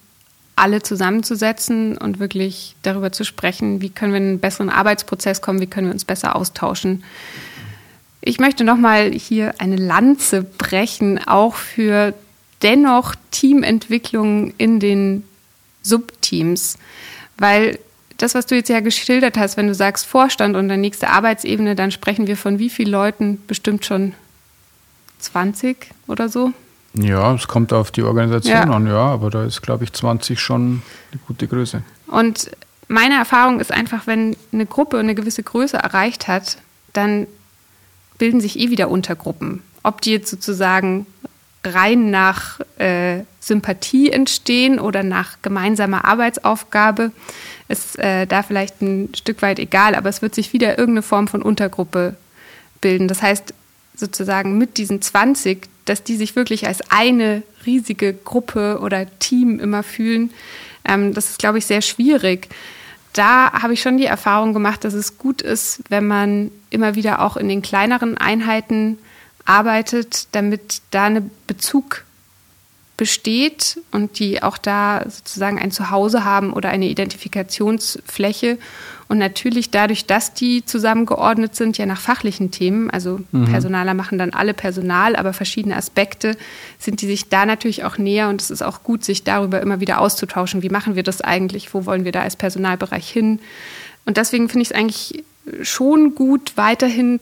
alle 0.56 0.82
zusammenzusetzen 0.82 1.98
und 1.98 2.20
wirklich 2.20 2.76
darüber 2.84 3.12
zu 3.12 3.26
sprechen, 3.26 3.82
wie 3.82 3.90
können 3.90 4.14
wir 4.14 4.20
in 4.20 4.28
einen 4.28 4.40
besseren 4.40 4.70
Arbeitsprozess 4.70 5.42
kommen, 5.42 5.60
wie 5.60 5.68
können 5.68 5.88
wir 5.88 5.94
uns 5.94 6.06
besser 6.06 6.36
austauschen. 6.36 7.04
Ich 8.22 8.40
möchte 8.40 8.64
nochmal 8.64 9.12
hier 9.12 9.56
eine 9.58 9.76
Lanze 9.76 10.44
brechen, 10.44 11.20
auch 11.28 11.56
für 11.56 12.14
dennoch 12.64 13.16
Teamentwicklung 13.32 14.54
in 14.58 14.80
den 14.80 15.24
Subteams, 15.82 16.78
weil 17.38 17.80
das, 18.18 18.36
was 18.36 18.46
du 18.46 18.56
jetzt 18.56 18.70
ja 18.70 18.80
geschildert 18.80 19.38
hast, 19.38 19.58
wenn 19.58 19.68
du 19.68 19.76
sagst 19.76 20.06
Vorstand 20.06 20.56
und 20.56 20.68
der 20.68 20.78
nächste 20.78 21.10
Arbeitsebene, 21.10 21.76
dann 21.76 21.92
sprechen 21.92 22.28
wir 22.28 22.38
von 22.38 22.60
wie 22.60 22.70
vielen 22.70 22.92
Leuten? 22.92 23.42
Bestimmt 23.48 23.86
schon 23.86 24.14
20 25.20 25.90
oder 26.08 26.30
so? 26.30 26.54
Ja, 26.94 27.34
es 27.34 27.48
kommt 27.48 27.74
auf 27.74 27.92
die 27.92 28.04
Organisation 28.04 28.56
ja. 28.56 28.64
an, 28.64 28.88
ja, 28.88 29.06
aber 29.08 29.30
da 29.30 29.44
ist, 29.44 29.62
glaube 29.62 29.84
ich, 29.84 29.94
20 29.94 30.40
schon 30.40 30.84
eine 31.12 31.22
gute 31.28 31.48
Größe. 31.48 31.82
Und 32.08 32.52
meine 32.88 33.16
Erfahrung 33.16 33.60
ist 33.60 33.72
einfach, 33.72 34.06
wenn 34.06 34.36
eine 34.52 34.68
Gruppe 34.68 35.00
eine 35.00 35.16
gewisse 35.16 35.42
Größe 35.42 35.78
erreicht 35.78 36.28
hat, 36.28 36.58
dann 36.94 37.26
bilden 38.20 38.42
sich 38.42 38.60
eh 38.60 38.70
wieder 38.70 38.90
Untergruppen. 38.90 39.64
Ob 39.82 40.02
die 40.02 40.12
jetzt 40.12 40.30
sozusagen 40.30 41.08
rein 41.64 42.10
nach 42.10 42.60
äh, 42.78 43.22
Sympathie 43.40 44.12
entstehen 44.12 44.80
oder 44.80 45.04
nach 45.04 45.38
gemeinsamer 45.42 46.06
Arbeitsaufgabe, 46.06 47.12
ist 47.68 47.98
äh, 48.00 48.26
da 48.28 48.44
vielleicht 48.44 48.82
ein 48.82 49.10
Stück 49.16 49.42
weit 49.42 49.60
egal, 49.60 49.96
aber 49.96 50.10
es 50.10 50.22
wird 50.22 50.36
sich 50.36 50.54
wieder 50.54 50.78
irgendeine 50.78 51.02
Form 51.02 51.28
von 51.28 51.42
Untergruppe 51.42 52.16
bilden. 52.82 53.08
Das 53.08 53.22
heißt, 53.22 53.54
sozusagen 53.96 54.58
mit 54.58 54.78
diesen 54.78 55.02
20, 55.02 55.68
dass 55.86 56.04
die 56.04 56.16
sich 56.16 56.36
wirklich 56.36 56.68
als 56.68 56.82
eine 56.92 57.44
riesige 57.66 58.14
Gruppe 58.14 58.80
oder 58.82 59.08
Team 59.20 59.60
immer 59.60 59.84
fühlen, 59.84 60.32
ähm, 60.86 61.14
das 61.14 61.30
ist, 61.30 61.40
glaube 61.40 61.58
ich, 61.58 61.66
sehr 61.66 61.82
schwierig. 61.82 62.50
Da 63.14 63.54
habe 63.54 63.74
ich 63.74 63.82
schon 63.82 63.98
die 63.98 64.06
Erfahrung 64.06 64.54
gemacht, 64.54 64.84
dass 64.84 64.94
es 64.94 65.18
gut 65.18 65.42
ist, 65.42 65.82
wenn 65.90 66.08
man 66.08 66.52
immer 66.72 66.96
wieder 66.96 67.22
auch 67.22 67.38
in 67.38 67.48
den 67.48 67.62
kleineren 67.62 68.18
Einheiten 68.18 68.98
arbeitet, 69.46 70.28
damit 70.32 70.82
da 70.92 71.06
ein 71.06 71.32
Bezug 71.48 72.06
besteht 72.96 73.80
und 73.92 74.20
die 74.20 74.44
auch 74.44 74.58
da 74.58 75.04
sozusagen 75.10 75.60
ein 75.60 75.72
Zuhause 75.72 76.24
haben 76.24 76.54
oder 76.54 76.70
eine 76.70 76.86
Identifikationsfläche 76.86 78.60
und 79.08 79.18
natürlich 79.18 79.72
dadurch, 79.72 80.06
dass 80.06 80.34
die 80.34 80.64
zusammengeordnet 80.64 81.56
sind, 81.56 81.78
ja 81.78 81.86
nach 81.86 82.00
fachlichen 82.00 82.52
Themen, 82.52 82.90
also 82.90 83.20
mhm. 83.32 83.46
Personaler 83.46 83.94
machen 83.94 84.18
dann 84.18 84.32
alle 84.32 84.54
Personal, 84.54 85.16
aber 85.16 85.34
verschiedene 85.34 85.76
Aspekte, 85.76 86.38
sind 86.80 87.02
die 87.02 87.08
sich 87.08 87.30
da 87.30 87.46
natürlich 87.46 87.84
auch 87.84 87.98
näher 87.98 88.30
und 88.30 88.42
es 88.42 88.52
ist 88.52 88.62
auch 88.62 88.84
gut, 88.84 89.04
sich 89.04 89.24
darüber 89.24 89.62
immer 89.62 89.80
wieder 89.80 90.00
auszutauschen. 90.00 90.62
Wie 90.62 90.70
machen 90.70 90.96
wir 90.96 91.04
das 91.04 91.22
eigentlich? 91.22 91.74
Wo 91.74 91.86
wollen 91.86 92.06
wir 92.06 92.12
da 92.12 92.22
als 92.22 92.36
Personalbereich 92.36 93.10
hin? 93.10 93.40
Und 94.06 94.18
deswegen 94.18 94.50
finde 94.50 94.64
ich 94.64 94.72
es 94.72 94.76
eigentlich 94.76 95.24
schon 95.62 96.16
gut, 96.16 96.54
weiterhin 96.56 97.20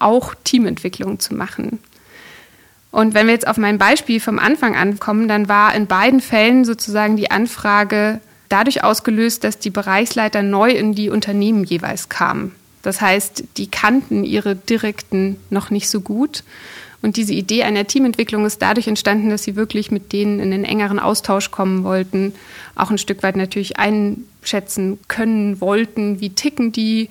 auch 0.00 0.34
Teamentwicklung 0.44 1.20
zu 1.20 1.34
machen. 1.34 1.78
Und 2.90 3.14
wenn 3.14 3.26
wir 3.26 3.34
jetzt 3.34 3.46
auf 3.46 3.56
mein 3.56 3.78
Beispiel 3.78 4.18
vom 4.18 4.38
Anfang 4.38 4.74
ankommen, 4.74 5.28
dann 5.28 5.48
war 5.48 5.74
in 5.74 5.86
beiden 5.86 6.20
Fällen 6.20 6.64
sozusagen 6.64 7.16
die 7.16 7.30
Anfrage, 7.30 8.20
dadurch 8.48 8.82
ausgelöst, 8.82 9.44
dass 9.44 9.58
die 9.58 9.70
Bereichsleiter 9.70 10.42
neu 10.42 10.70
in 10.70 10.94
die 10.94 11.08
Unternehmen 11.08 11.64
jeweils 11.64 12.08
kamen. 12.08 12.54
Das 12.82 13.00
heißt, 13.00 13.44
die 13.56 13.68
kannten 13.68 14.24
ihre 14.24 14.56
Direkten 14.56 15.36
noch 15.50 15.70
nicht 15.70 15.88
so 15.88 16.00
gut. 16.00 16.42
Und 17.02 17.16
diese 17.16 17.32
Idee 17.32 17.62
einer 17.62 17.86
Teamentwicklung 17.86 18.44
ist 18.44 18.60
dadurch 18.60 18.88
entstanden, 18.88 19.30
dass 19.30 19.44
sie 19.44 19.56
wirklich 19.56 19.90
mit 19.90 20.12
denen 20.12 20.40
in 20.40 20.52
einen 20.52 20.64
engeren 20.64 20.98
Austausch 20.98 21.50
kommen 21.50 21.84
wollten, 21.84 22.34
auch 22.74 22.90
ein 22.90 22.98
Stück 22.98 23.22
weit 23.22 23.36
natürlich 23.36 23.78
einschätzen 23.78 24.98
können 25.08 25.60
wollten, 25.60 26.20
wie 26.20 26.30
ticken 26.30 26.72
die, 26.72 27.08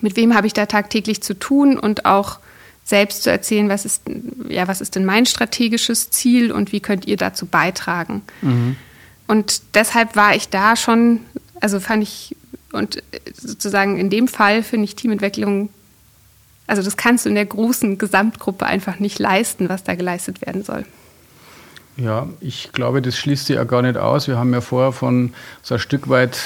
mit 0.00 0.16
wem 0.16 0.34
habe 0.34 0.46
ich 0.46 0.52
da 0.52 0.66
tagtäglich 0.66 1.22
zu 1.22 1.34
tun 1.34 1.78
und 1.78 2.04
auch 2.04 2.38
selbst 2.84 3.22
zu 3.22 3.30
erzählen, 3.30 3.68
was 3.68 3.84
ist, 3.84 4.02
ja, 4.48 4.66
was 4.68 4.80
ist 4.80 4.96
denn 4.96 5.04
mein 5.04 5.26
strategisches 5.26 6.10
Ziel 6.10 6.52
und 6.52 6.72
wie 6.72 6.80
könnt 6.80 7.06
ihr 7.06 7.16
dazu 7.16 7.46
beitragen. 7.46 8.22
Mhm. 8.40 8.76
Und 9.28 9.62
deshalb 9.74 10.16
war 10.16 10.34
ich 10.34 10.48
da 10.48 10.76
schon, 10.76 11.20
also 11.60 11.80
fand 11.80 12.02
ich, 12.02 12.36
und 12.72 13.02
sozusagen 13.34 13.98
in 13.98 14.10
dem 14.10 14.28
Fall 14.28 14.62
finde 14.62 14.84
ich 14.84 14.96
Teamentwicklung, 14.96 15.68
also 16.66 16.82
das 16.82 16.96
kannst 16.96 17.24
du 17.24 17.28
in 17.28 17.34
der 17.34 17.46
großen 17.46 17.98
Gesamtgruppe 17.98 18.66
einfach 18.66 18.98
nicht 18.98 19.18
leisten, 19.18 19.68
was 19.68 19.84
da 19.84 19.94
geleistet 19.94 20.44
werden 20.44 20.64
soll. 20.64 20.84
Ja, 21.96 22.28
ich 22.40 22.72
glaube, 22.72 23.02
das 23.02 23.16
schließt 23.16 23.46
sich 23.46 23.56
ja 23.56 23.64
gar 23.64 23.82
nicht 23.82 23.96
aus. 23.96 24.26
Wir 24.26 24.38
haben 24.38 24.52
ja 24.52 24.60
vorher 24.60 24.92
von 24.92 25.34
so 25.62 25.74
ein 25.74 25.80
Stück 25.80 26.08
weit 26.08 26.38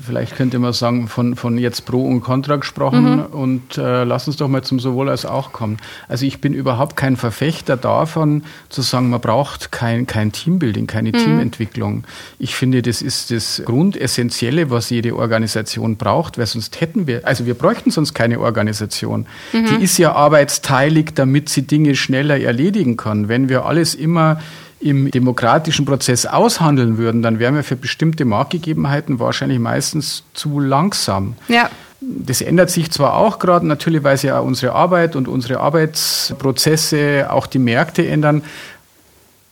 vielleicht 0.00 0.36
könnte 0.36 0.58
man 0.58 0.72
sagen, 0.72 1.08
von, 1.08 1.36
von 1.36 1.58
jetzt 1.58 1.86
Pro 1.86 2.04
und 2.06 2.20
Contra 2.22 2.56
gesprochen 2.56 3.16
mhm. 3.16 3.24
und 3.26 3.78
äh, 3.78 4.04
lass 4.04 4.26
uns 4.26 4.36
doch 4.36 4.48
mal 4.48 4.62
zum 4.62 4.80
sowohl 4.80 5.08
als 5.08 5.24
auch 5.24 5.52
kommen. 5.52 5.78
Also 6.08 6.26
ich 6.26 6.40
bin 6.40 6.54
überhaupt 6.54 6.96
kein 6.96 7.16
Verfechter 7.16 7.76
davon, 7.76 8.42
zu 8.68 8.82
sagen, 8.82 9.10
man 9.10 9.20
braucht 9.20 9.72
kein, 9.72 10.06
kein 10.06 10.32
Teambuilding, 10.32 10.86
keine 10.86 11.10
mhm. 11.10 11.18
Teamentwicklung. 11.18 12.04
Ich 12.38 12.54
finde, 12.54 12.82
das 12.82 13.02
ist 13.02 13.30
das 13.30 13.62
Grundessentielle, 13.64 14.70
was 14.70 14.90
jede 14.90 15.16
Organisation 15.16 15.96
braucht, 15.96 16.38
weil 16.38 16.46
sonst 16.46 16.80
hätten 16.80 17.06
wir, 17.06 17.26
also 17.26 17.46
wir 17.46 17.54
bräuchten 17.54 17.90
sonst 17.90 18.14
keine 18.14 18.40
Organisation. 18.40 19.26
Mhm. 19.52 19.66
Die 19.66 19.84
ist 19.84 19.98
ja 19.98 20.12
arbeitsteilig, 20.12 21.10
damit 21.14 21.48
sie 21.48 21.62
Dinge 21.62 21.94
schneller 21.94 22.40
erledigen 22.40 22.96
kann. 22.96 23.28
Wenn 23.28 23.48
wir 23.48 23.64
alles 23.64 23.94
immer 23.94 24.40
im 24.82 25.10
demokratischen 25.10 25.84
Prozess 25.84 26.26
aushandeln 26.26 26.98
würden, 26.98 27.22
dann 27.22 27.38
wären 27.38 27.54
wir 27.54 27.62
für 27.62 27.76
bestimmte 27.76 28.24
Marktgegebenheiten 28.24 29.20
wahrscheinlich 29.20 29.58
meistens 29.58 30.24
zu 30.34 30.60
langsam. 30.60 31.36
Ja. 31.48 31.70
Das 32.00 32.40
ändert 32.40 32.70
sich 32.70 32.90
zwar 32.90 33.14
auch 33.14 33.38
gerade, 33.38 33.66
natürlich, 33.66 34.02
weil 34.02 34.16
sich 34.16 34.28
ja 34.28 34.40
unsere 34.40 34.72
Arbeit 34.72 35.14
und 35.14 35.28
unsere 35.28 35.60
Arbeitsprozesse, 35.60 37.28
auch 37.30 37.46
die 37.46 37.60
Märkte 37.60 38.06
ändern. 38.06 38.42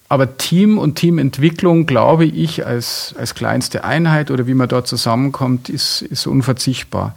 Aber 0.09 0.37
Team 0.37 0.77
und 0.79 0.97
Teamentwicklung, 0.97 1.87
glaube 1.87 2.25
ich, 2.25 2.67
als, 2.67 3.15
als 3.17 3.37
kleinste 3.37 3.85
Einheit 3.85 4.33
oder 4.33 4.49
wie 4.49 4.55
man 4.55 4.69
dort 4.69 4.89
zusammenkommt, 4.89 5.69
ist, 5.69 6.03
ist 6.03 6.27
unverzichtbar. 6.27 7.15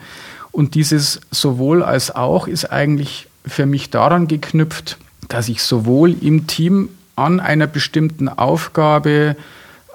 Und 0.51 0.75
dieses 0.75 1.19
sowohl 1.31 1.81
als 1.81 2.15
auch 2.15 2.47
ist 2.47 2.65
eigentlich 2.65 3.27
für 3.43 3.65
mich 3.65 3.89
daran 3.89 4.27
geknüpft, 4.27 4.99
dass 5.27 5.49
ich 5.49 5.63
sowohl 5.63 6.15
im 6.21 6.45
Team 6.45 6.89
an 7.15 7.39
einer 7.39 7.67
bestimmten 7.67 8.29
Aufgabe, 8.29 9.35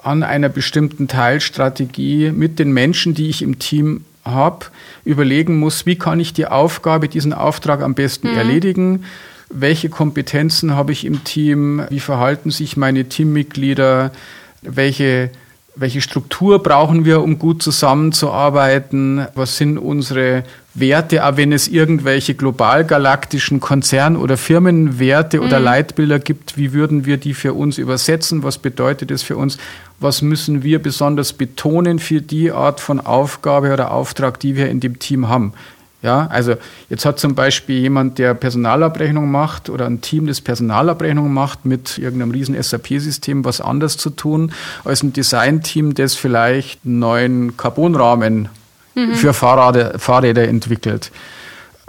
an 0.03 0.23
einer 0.23 0.49
bestimmten 0.49 1.07
Teilstrategie 1.07 2.31
mit 2.31 2.59
den 2.59 2.71
Menschen, 2.71 3.13
die 3.13 3.29
ich 3.29 3.41
im 3.41 3.59
Team 3.59 4.05
habe, 4.23 4.67
überlegen 5.05 5.57
muss, 5.57 5.85
wie 5.85 5.97
kann 5.97 6.19
ich 6.19 6.33
die 6.33 6.47
Aufgabe, 6.47 7.09
diesen 7.09 7.33
Auftrag 7.33 7.81
am 7.81 7.95
besten 7.95 8.31
mhm. 8.31 8.37
erledigen, 8.37 9.05
welche 9.49 9.89
Kompetenzen 9.89 10.75
habe 10.75 10.91
ich 10.91 11.05
im 11.05 11.23
Team, 11.23 11.83
wie 11.89 11.99
verhalten 11.99 12.51
sich 12.51 12.77
meine 12.77 13.09
Teammitglieder, 13.09 14.11
welche 14.61 15.31
welche 15.79 16.01
Struktur 16.01 16.61
brauchen 16.61 17.05
wir, 17.05 17.21
um 17.21 17.39
gut 17.39 17.63
zusammenzuarbeiten? 17.63 19.27
Was 19.35 19.57
sind 19.57 19.77
unsere 19.77 20.43
Werte, 20.79 21.25
auch 21.25 21.37
wenn 21.37 21.51
es 21.51 21.67
irgendwelche 21.67 22.35
global-galaktischen 22.35 23.59
Konzern- 23.59 24.15
oder 24.15 24.37
Firmenwerte 24.37 25.37
mhm. 25.37 25.45
oder 25.45 25.59
Leitbilder 25.59 26.19
gibt? 26.19 26.57
Wie 26.57 26.73
würden 26.73 27.05
wir 27.05 27.17
die 27.17 27.33
für 27.33 27.53
uns 27.53 27.77
übersetzen? 27.77 28.43
Was 28.43 28.57
bedeutet 28.57 29.11
es 29.11 29.23
für 29.23 29.37
uns? 29.37 29.57
Was 29.99 30.21
müssen 30.21 30.63
wir 30.63 30.81
besonders 30.81 31.33
betonen 31.33 31.99
für 31.99 32.21
die 32.21 32.51
Art 32.51 32.79
von 32.79 32.99
Aufgabe 32.99 33.73
oder 33.73 33.91
Auftrag, 33.91 34.39
die 34.39 34.55
wir 34.55 34.69
in 34.69 34.79
dem 34.79 34.99
Team 34.99 35.27
haben? 35.27 35.53
Ja, 36.01 36.27
also 36.27 36.55
jetzt 36.89 37.05
hat 37.05 37.19
zum 37.19 37.35
Beispiel 37.35 37.79
jemand, 37.79 38.19
der 38.19 38.33
Personalabrechnung 38.33 39.29
macht 39.29 39.69
oder 39.69 39.85
ein 39.85 39.99
Team, 39.99 40.27
das 40.27 40.39
Personalabrechnung 40.39 41.33
macht, 41.33 41.65
mit 41.65 41.97
irgendeinem 41.97 42.31
riesen 42.31 42.61
SAP-System 42.61 43.43
was 43.43 43.59
anders 43.59 43.97
zu 43.97 44.09
tun 44.09 44.53
als 44.85 45.03
ein 45.03 45.11
Design-Team, 45.11 45.95
das 45.95 46.15
vielleicht 46.15 46.85
einen 46.85 46.99
neuen 46.99 47.57
Carbonrahmen 47.57 48.47
mhm. 49.07 49.15
für 49.15 49.33
Fahrräder, 49.33 49.99
Fahrräder 49.99 50.47
entwickelt. 50.47 51.11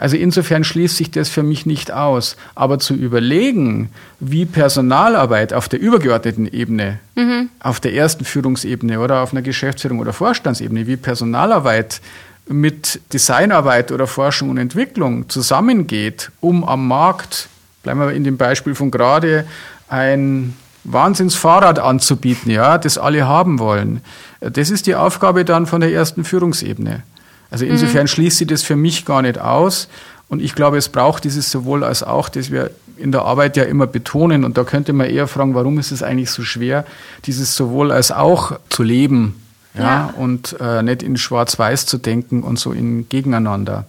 Also 0.00 0.17
insofern 0.17 0.64
schließt 0.64 0.97
sich 0.97 1.11
das 1.11 1.29
für 1.29 1.43
mich 1.43 1.67
nicht 1.67 1.93
aus. 1.93 2.37
Aber 2.55 2.79
zu 2.79 2.95
überlegen, 2.95 3.90
wie 4.19 4.47
Personalarbeit 4.47 5.52
auf 5.52 5.69
der 5.69 5.79
übergeordneten 5.79 6.50
Ebene, 6.50 7.00
mhm. 7.17 7.50
auf 7.61 7.81
der 7.81 7.93
ersten 7.93 8.25
Führungsebene 8.25 8.99
oder 8.99 9.21
auf 9.21 9.33
einer 9.33 9.43
Geschäftsführung 9.43 9.99
oder 9.99 10.14
Vorstandsebene, 10.14 10.87
wie 10.87 10.97
Personalarbeit 10.97 12.00
mit 12.49 13.00
Designarbeit 13.12 13.93
oder 13.93 14.07
Forschung 14.07 14.49
und 14.49 14.57
Entwicklung 14.57 15.29
zusammengeht, 15.29 16.31
um 16.40 16.64
am 16.64 16.88
Markt, 16.88 17.50
bleiben 17.83 18.00
wir 18.00 18.13
in 18.13 18.25
dem 18.25 18.39
Beispiel 18.39 18.75
von 18.75 18.91
gerade, 18.91 19.45
ein 19.89 20.56
Wahnsinnsfahrrad 20.84 21.78
anzubieten, 21.78 22.50
ja, 22.50 22.78
das 22.78 22.97
alle 22.97 23.28
haben 23.28 23.58
wollen. 23.58 24.00
Das 24.41 24.71
ist 24.71 24.87
die 24.87 24.95
Aufgabe 24.95 25.45
dann 25.45 25.67
von 25.67 25.81
der 25.81 25.93
ersten 25.93 26.25
Führungsebene. 26.25 27.03
Also 27.50 27.65
insofern 27.65 28.03
mhm. 28.03 28.09
schließt 28.09 28.39
sie 28.39 28.47
das 28.47 28.63
für 28.63 28.76
mich 28.76 29.05
gar 29.05 29.23
nicht 29.23 29.39
aus. 29.39 29.89
Und 30.29 30.41
ich 30.41 30.55
glaube, 30.55 30.79
es 30.79 30.89
braucht 30.89 31.25
dieses 31.25 31.50
sowohl 31.50 31.85
als 31.85 32.03
auch, 32.03 32.29
das 32.29 32.50
wir 32.50 32.71
in 32.97 33.13
der 33.13 33.23
Arbeit 33.23 33.57
ja 33.57 33.65
immer 33.65 33.87
betonen. 33.87 34.45
Und 34.45 34.57
da 34.57 34.65
könnte 34.65 34.93
man 34.93 35.09
eher 35.09 35.26
fragen, 35.26 35.55
warum 35.55 35.79
ist 35.79 35.91
es 35.91 36.03
eigentlich 36.03 36.31
so 36.31 36.43
schwer, 36.43 36.87
dieses 37.26 37.57
sowohl 37.57 37.91
als 37.93 38.13
auch 38.13 38.59
zu 38.69 38.83
leben? 38.83 39.35
ja, 39.75 39.83
ja. 39.83 40.15
und 40.17 40.57
äh, 40.61 40.83
nicht 40.83 41.03
in 41.03 41.17
Schwarz-Weiß 41.17 41.87
zu 41.87 41.99
denken 41.99 42.43
und 42.43 42.59
so 42.59 42.73
in 42.73 43.09
Gegeneinander. 43.09 43.87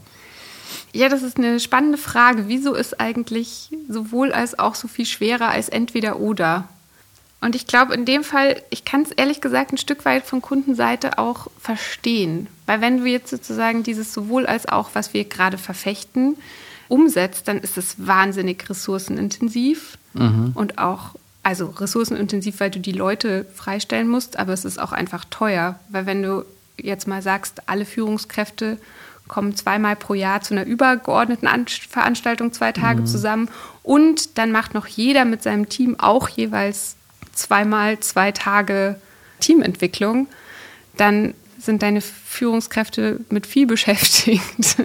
Ja, 0.93 1.09
das 1.09 1.23
ist 1.23 1.37
eine 1.37 1.59
spannende 1.59 1.97
Frage. 1.97 2.45
Wieso 2.47 2.73
ist 2.73 2.99
eigentlich 2.99 3.69
sowohl 3.87 4.33
als 4.33 4.59
auch 4.59 4.75
so 4.75 4.87
viel 4.87 5.05
schwerer 5.05 5.49
als 5.49 5.69
entweder 5.69 6.19
oder? 6.19 6.67
Und 7.41 7.55
ich 7.55 7.65
glaube, 7.65 7.95
in 7.95 8.05
dem 8.05 8.23
Fall, 8.23 8.61
ich 8.69 8.85
kann 8.85 9.01
es 9.01 9.11
ehrlich 9.11 9.41
gesagt 9.41 9.73
ein 9.73 9.77
Stück 9.77 10.05
weit 10.05 10.25
von 10.25 10.41
Kundenseite 10.41 11.17
auch 11.17 11.47
verstehen. 11.59 12.47
Weil 12.67 12.81
wenn 12.81 12.99
du 12.99 13.05
jetzt 13.05 13.31
sozusagen 13.31 13.81
dieses 13.81 14.13
sowohl 14.13 14.45
als 14.45 14.67
auch, 14.67 14.91
was 14.93 15.13
wir 15.15 15.25
gerade 15.25 15.57
verfechten, 15.57 16.37
umsetzt, 16.87 17.47
dann 17.47 17.57
ist 17.57 17.77
es 17.77 18.05
wahnsinnig 18.05 18.69
ressourcenintensiv 18.69 19.97
mhm. 20.13 20.51
und 20.53 20.77
auch 20.77 21.15
also 21.41 21.67
ressourcenintensiv, 21.67 22.59
weil 22.59 22.69
du 22.69 22.79
die 22.79 22.91
Leute 22.91 23.45
freistellen 23.55 24.07
musst, 24.07 24.37
aber 24.37 24.53
es 24.53 24.65
ist 24.65 24.79
auch 24.79 24.91
einfach 24.91 25.25
teuer, 25.25 25.79
weil 25.89 26.05
wenn 26.05 26.21
du 26.21 26.45
jetzt 26.77 27.07
mal 27.07 27.21
sagst, 27.21 27.67
alle 27.67 27.85
Führungskräfte 27.85 28.77
kommen 29.27 29.55
zweimal 29.55 29.95
pro 29.95 30.13
Jahr 30.13 30.41
zu 30.41 30.53
einer 30.53 30.65
übergeordneten 30.65 31.47
An 31.47 31.65
Veranstaltung 31.67 32.51
zwei 32.51 32.73
Tage 32.73 33.01
mhm. 33.01 33.05
zusammen 33.05 33.49
und 33.81 34.37
dann 34.37 34.51
macht 34.51 34.73
noch 34.73 34.87
jeder 34.87 35.25
mit 35.25 35.41
seinem 35.41 35.69
Team 35.69 35.99
auch 35.99 36.27
jeweils 36.29 36.97
zweimal 37.33 37.99
zwei 37.99 38.31
Tage 38.31 38.95
Teamentwicklung, 39.39 40.27
dann 40.97 41.33
sind 41.59 41.83
deine 41.83 42.01
Führungskräfte 42.01 43.19
mit 43.29 43.45
viel 43.45 43.67
beschäftigt, 43.67 44.77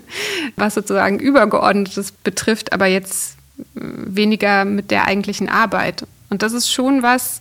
was 0.57 0.75
sozusagen 0.75 1.19
übergeordnetes 1.19 2.13
betrifft, 2.13 2.73
aber 2.73 2.87
jetzt 2.87 3.37
weniger 3.75 4.65
mit 4.65 4.91
der 4.91 5.07
eigentlichen 5.07 5.49
Arbeit. 5.49 6.07
Und 6.29 6.43
das 6.43 6.53
ist 6.53 6.71
schon 6.71 7.03
was, 7.03 7.41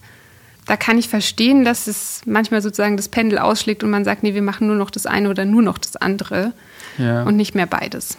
da 0.65 0.77
kann 0.77 0.97
ich 0.97 1.09
verstehen, 1.09 1.65
dass 1.65 1.87
es 1.87 2.21
manchmal 2.25 2.61
sozusagen 2.61 2.97
das 2.97 3.09
Pendel 3.09 3.37
ausschlägt 3.37 3.83
und 3.83 3.89
man 3.89 4.05
sagt, 4.05 4.23
nee, 4.23 4.33
wir 4.33 4.41
machen 4.41 4.67
nur 4.67 4.75
noch 4.75 4.89
das 4.89 5.05
eine 5.05 5.29
oder 5.29 5.45
nur 5.45 5.61
noch 5.61 5.77
das 5.77 5.95
andere 5.95 6.53
ja. 6.97 7.23
und 7.23 7.35
nicht 7.35 7.55
mehr 7.55 7.67
beides. 7.67 8.17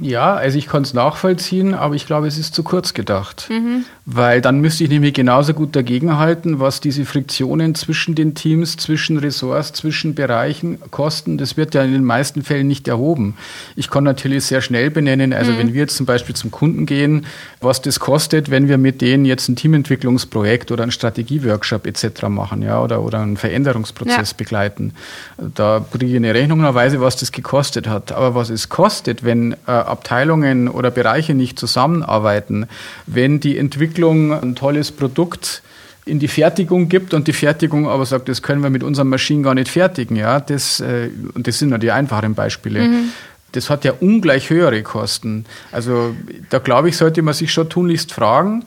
Ja, 0.00 0.34
also 0.34 0.58
ich 0.58 0.66
kann 0.66 0.82
es 0.82 0.94
nachvollziehen, 0.94 1.74
aber 1.74 1.94
ich 1.94 2.06
glaube, 2.06 2.26
es 2.26 2.38
ist 2.38 2.54
zu 2.54 2.62
kurz 2.62 2.94
gedacht. 2.94 3.48
Mhm. 3.50 3.84
Weil 4.04 4.40
dann 4.40 4.60
müsste 4.60 4.84
ich 4.84 4.90
nämlich 4.90 5.14
genauso 5.14 5.52
gut 5.52 5.74
dagegenhalten, 5.74 6.60
was 6.60 6.80
diese 6.80 7.04
Friktionen 7.04 7.74
zwischen 7.74 8.14
den 8.14 8.34
Teams, 8.34 8.76
zwischen 8.76 9.18
Ressorts, 9.18 9.72
zwischen 9.72 10.14
Bereichen 10.14 10.78
kosten. 10.92 11.38
Das 11.38 11.56
wird 11.56 11.74
ja 11.74 11.82
in 11.82 11.92
den 11.92 12.04
meisten 12.04 12.42
Fällen 12.42 12.68
nicht 12.68 12.86
erhoben. 12.86 13.34
Ich 13.74 13.90
kann 13.90 14.04
natürlich 14.04 14.44
sehr 14.44 14.60
schnell 14.60 14.90
benennen, 14.90 15.32
also 15.32 15.52
mhm. 15.52 15.58
wenn 15.58 15.74
wir 15.74 15.80
jetzt 15.82 15.96
zum 15.96 16.06
Beispiel 16.06 16.36
zum 16.36 16.52
Kunden 16.52 16.86
gehen, 16.86 17.26
was 17.60 17.82
das 17.82 17.98
kostet, 17.98 18.50
wenn 18.50 18.68
wir 18.68 18.78
mit 18.78 19.00
denen 19.00 19.24
jetzt 19.24 19.48
ein 19.48 19.56
Teamentwicklungsprojekt 19.56 20.70
oder 20.70 20.84
ein 20.84 20.92
Strategieworkshop 20.92 21.86
etc. 21.86 22.28
machen, 22.28 22.62
ja, 22.62 22.80
oder, 22.80 23.02
oder 23.02 23.18
einen 23.18 23.36
Veränderungsprozess 23.36 24.30
ja. 24.30 24.36
begleiten. 24.36 24.92
Da 25.36 25.84
kriege 25.90 26.06
ich 26.06 26.16
eine 26.16 26.32
Rechnung, 26.32 26.62
Weise, 26.76 27.00
was 27.00 27.16
das 27.16 27.32
gekostet 27.32 27.88
hat. 27.88 28.12
Aber 28.12 28.34
was 28.34 28.50
es 28.50 28.68
kostet, 28.68 29.24
wenn 29.24 29.56
äh, 29.66 29.70
Abteilungen 29.70 30.68
oder 30.68 30.90
Bereiche 30.90 31.34
nicht 31.34 31.58
zusammenarbeiten, 31.58 32.66
wenn 33.06 33.40
die 33.40 33.58
Entwicklung 33.58 34.32
ein 34.32 34.54
tolles 34.54 34.92
Produkt 34.92 35.62
in 36.04 36.20
die 36.20 36.28
Fertigung 36.28 36.88
gibt 36.88 37.14
und 37.14 37.26
die 37.26 37.32
Fertigung 37.32 37.88
aber 37.88 38.06
sagt, 38.06 38.28
das 38.28 38.40
können 38.40 38.62
wir 38.62 38.70
mit 38.70 38.84
unseren 38.84 39.08
Maschinen 39.08 39.42
gar 39.42 39.54
nicht 39.54 39.68
fertigen, 39.68 40.16
ja, 40.16 40.38
das, 40.40 40.80
äh, 40.80 41.10
und 41.34 41.48
das 41.48 41.58
sind 41.58 41.70
nur 41.70 41.78
die 41.78 41.90
einfachen 41.90 42.34
Beispiele. 42.34 42.80
Mhm. 42.80 43.08
Das 43.52 43.70
hat 43.70 43.84
ja 43.84 43.92
ungleich 44.00 44.50
höhere 44.50 44.82
Kosten. 44.82 45.46
Also 45.72 46.14
da 46.50 46.58
glaube 46.58 46.88
ich, 46.88 46.96
sollte 46.96 47.22
man 47.22 47.34
sich 47.34 47.52
schon 47.52 47.68
tunlichst 47.68 48.12
fragen, 48.12 48.64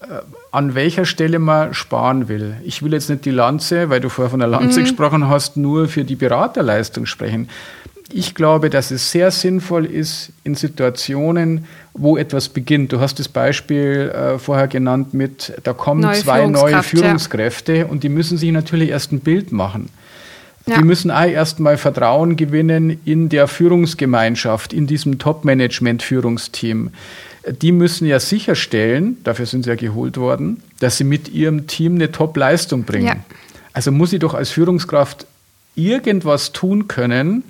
äh, 0.00 0.20
an 0.52 0.76
welcher 0.76 1.06
Stelle 1.06 1.40
man 1.40 1.74
sparen 1.74 2.28
will. 2.28 2.56
Ich 2.62 2.82
will 2.82 2.92
jetzt 2.92 3.10
nicht 3.10 3.24
die 3.24 3.30
Lanze, 3.30 3.90
weil 3.90 4.00
du 4.00 4.08
vorher 4.08 4.30
von 4.30 4.40
der 4.40 4.48
Lanze 4.48 4.78
mhm. 4.78 4.84
gesprochen 4.84 5.28
hast, 5.28 5.56
nur 5.56 5.88
für 5.88 6.04
die 6.04 6.16
Beraterleistung 6.16 7.06
sprechen 7.06 7.48
ich 8.12 8.34
glaube, 8.34 8.70
dass 8.70 8.90
es 8.90 9.10
sehr 9.10 9.30
sinnvoll 9.30 9.84
ist 9.84 10.30
in 10.44 10.54
Situationen, 10.54 11.66
wo 11.92 12.16
etwas 12.16 12.48
beginnt. 12.48 12.92
Du 12.92 13.00
hast 13.00 13.18
das 13.18 13.28
Beispiel 13.28 14.12
äh, 14.14 14.38
vorher 14.38 14.68
genannt 14.68 15.14
mit, 15.14 15.52
da 15.64 15.72
kommen 15.72 16.02
neue 16.02 16.14
zwei 16.14 16.46
neue 16.46 16.82
Führungskräfte 16.82 17.74
ja. 17.74 17.86
und 17.86 18.04
die 18.04 18.08
müssen 18.08 18.38
sich 18.38 18.52
natürlich 18.52 18.90
erst 18.90 19.12
ein 19.12 19.20
Bild 19.20 19.50
machen. 19.50 19.88
Ja. 20.66 20.78
Die 20.78 20.84
müssen 20.84 21.10
auch 21.10 21.24
erstmal 21.24 21.76
Vertrauen 21.76 22.36
gewinnen 22.36 23.00
in 23.04 23.28
der 23.28 23.46
Führungsgemeinschaft, 23.46 24.72
in 24.72 24.86
diesem 24.86 25.18
Top-Management-Führungsteam. 25.18 26.90
die 27.62 27.70
müssen 27.70 28.06
ja 28.06 28.18
sicherstellen, 28.18 29.18
dafür 29.22 29.46
sind 29.46 29.62
sie 29.62 29.70
ja 29.70 29.76
geholt 29.76 30.16
worden, 30.16 30.62
dass 30.80 30.96
sie 30.98 31.04
mit 31.04 31.28
ihrem 31.28 31.68
Team 31.68 31.94
eine 31.94 32.10
Top-Leistung 32.10 32.82
bringen. 32.82 33.06
Ja. 33.06 33.16
Also 33.72 33.92
muss 33.92 34.12
ich 34.12 34.18
doch 34.18 34.34
als 34.34 34.50
Führungskraft 34.50 35.26
irgendwas 35.76 36.52
tun 36.52 36.88
können, 36.88 37.44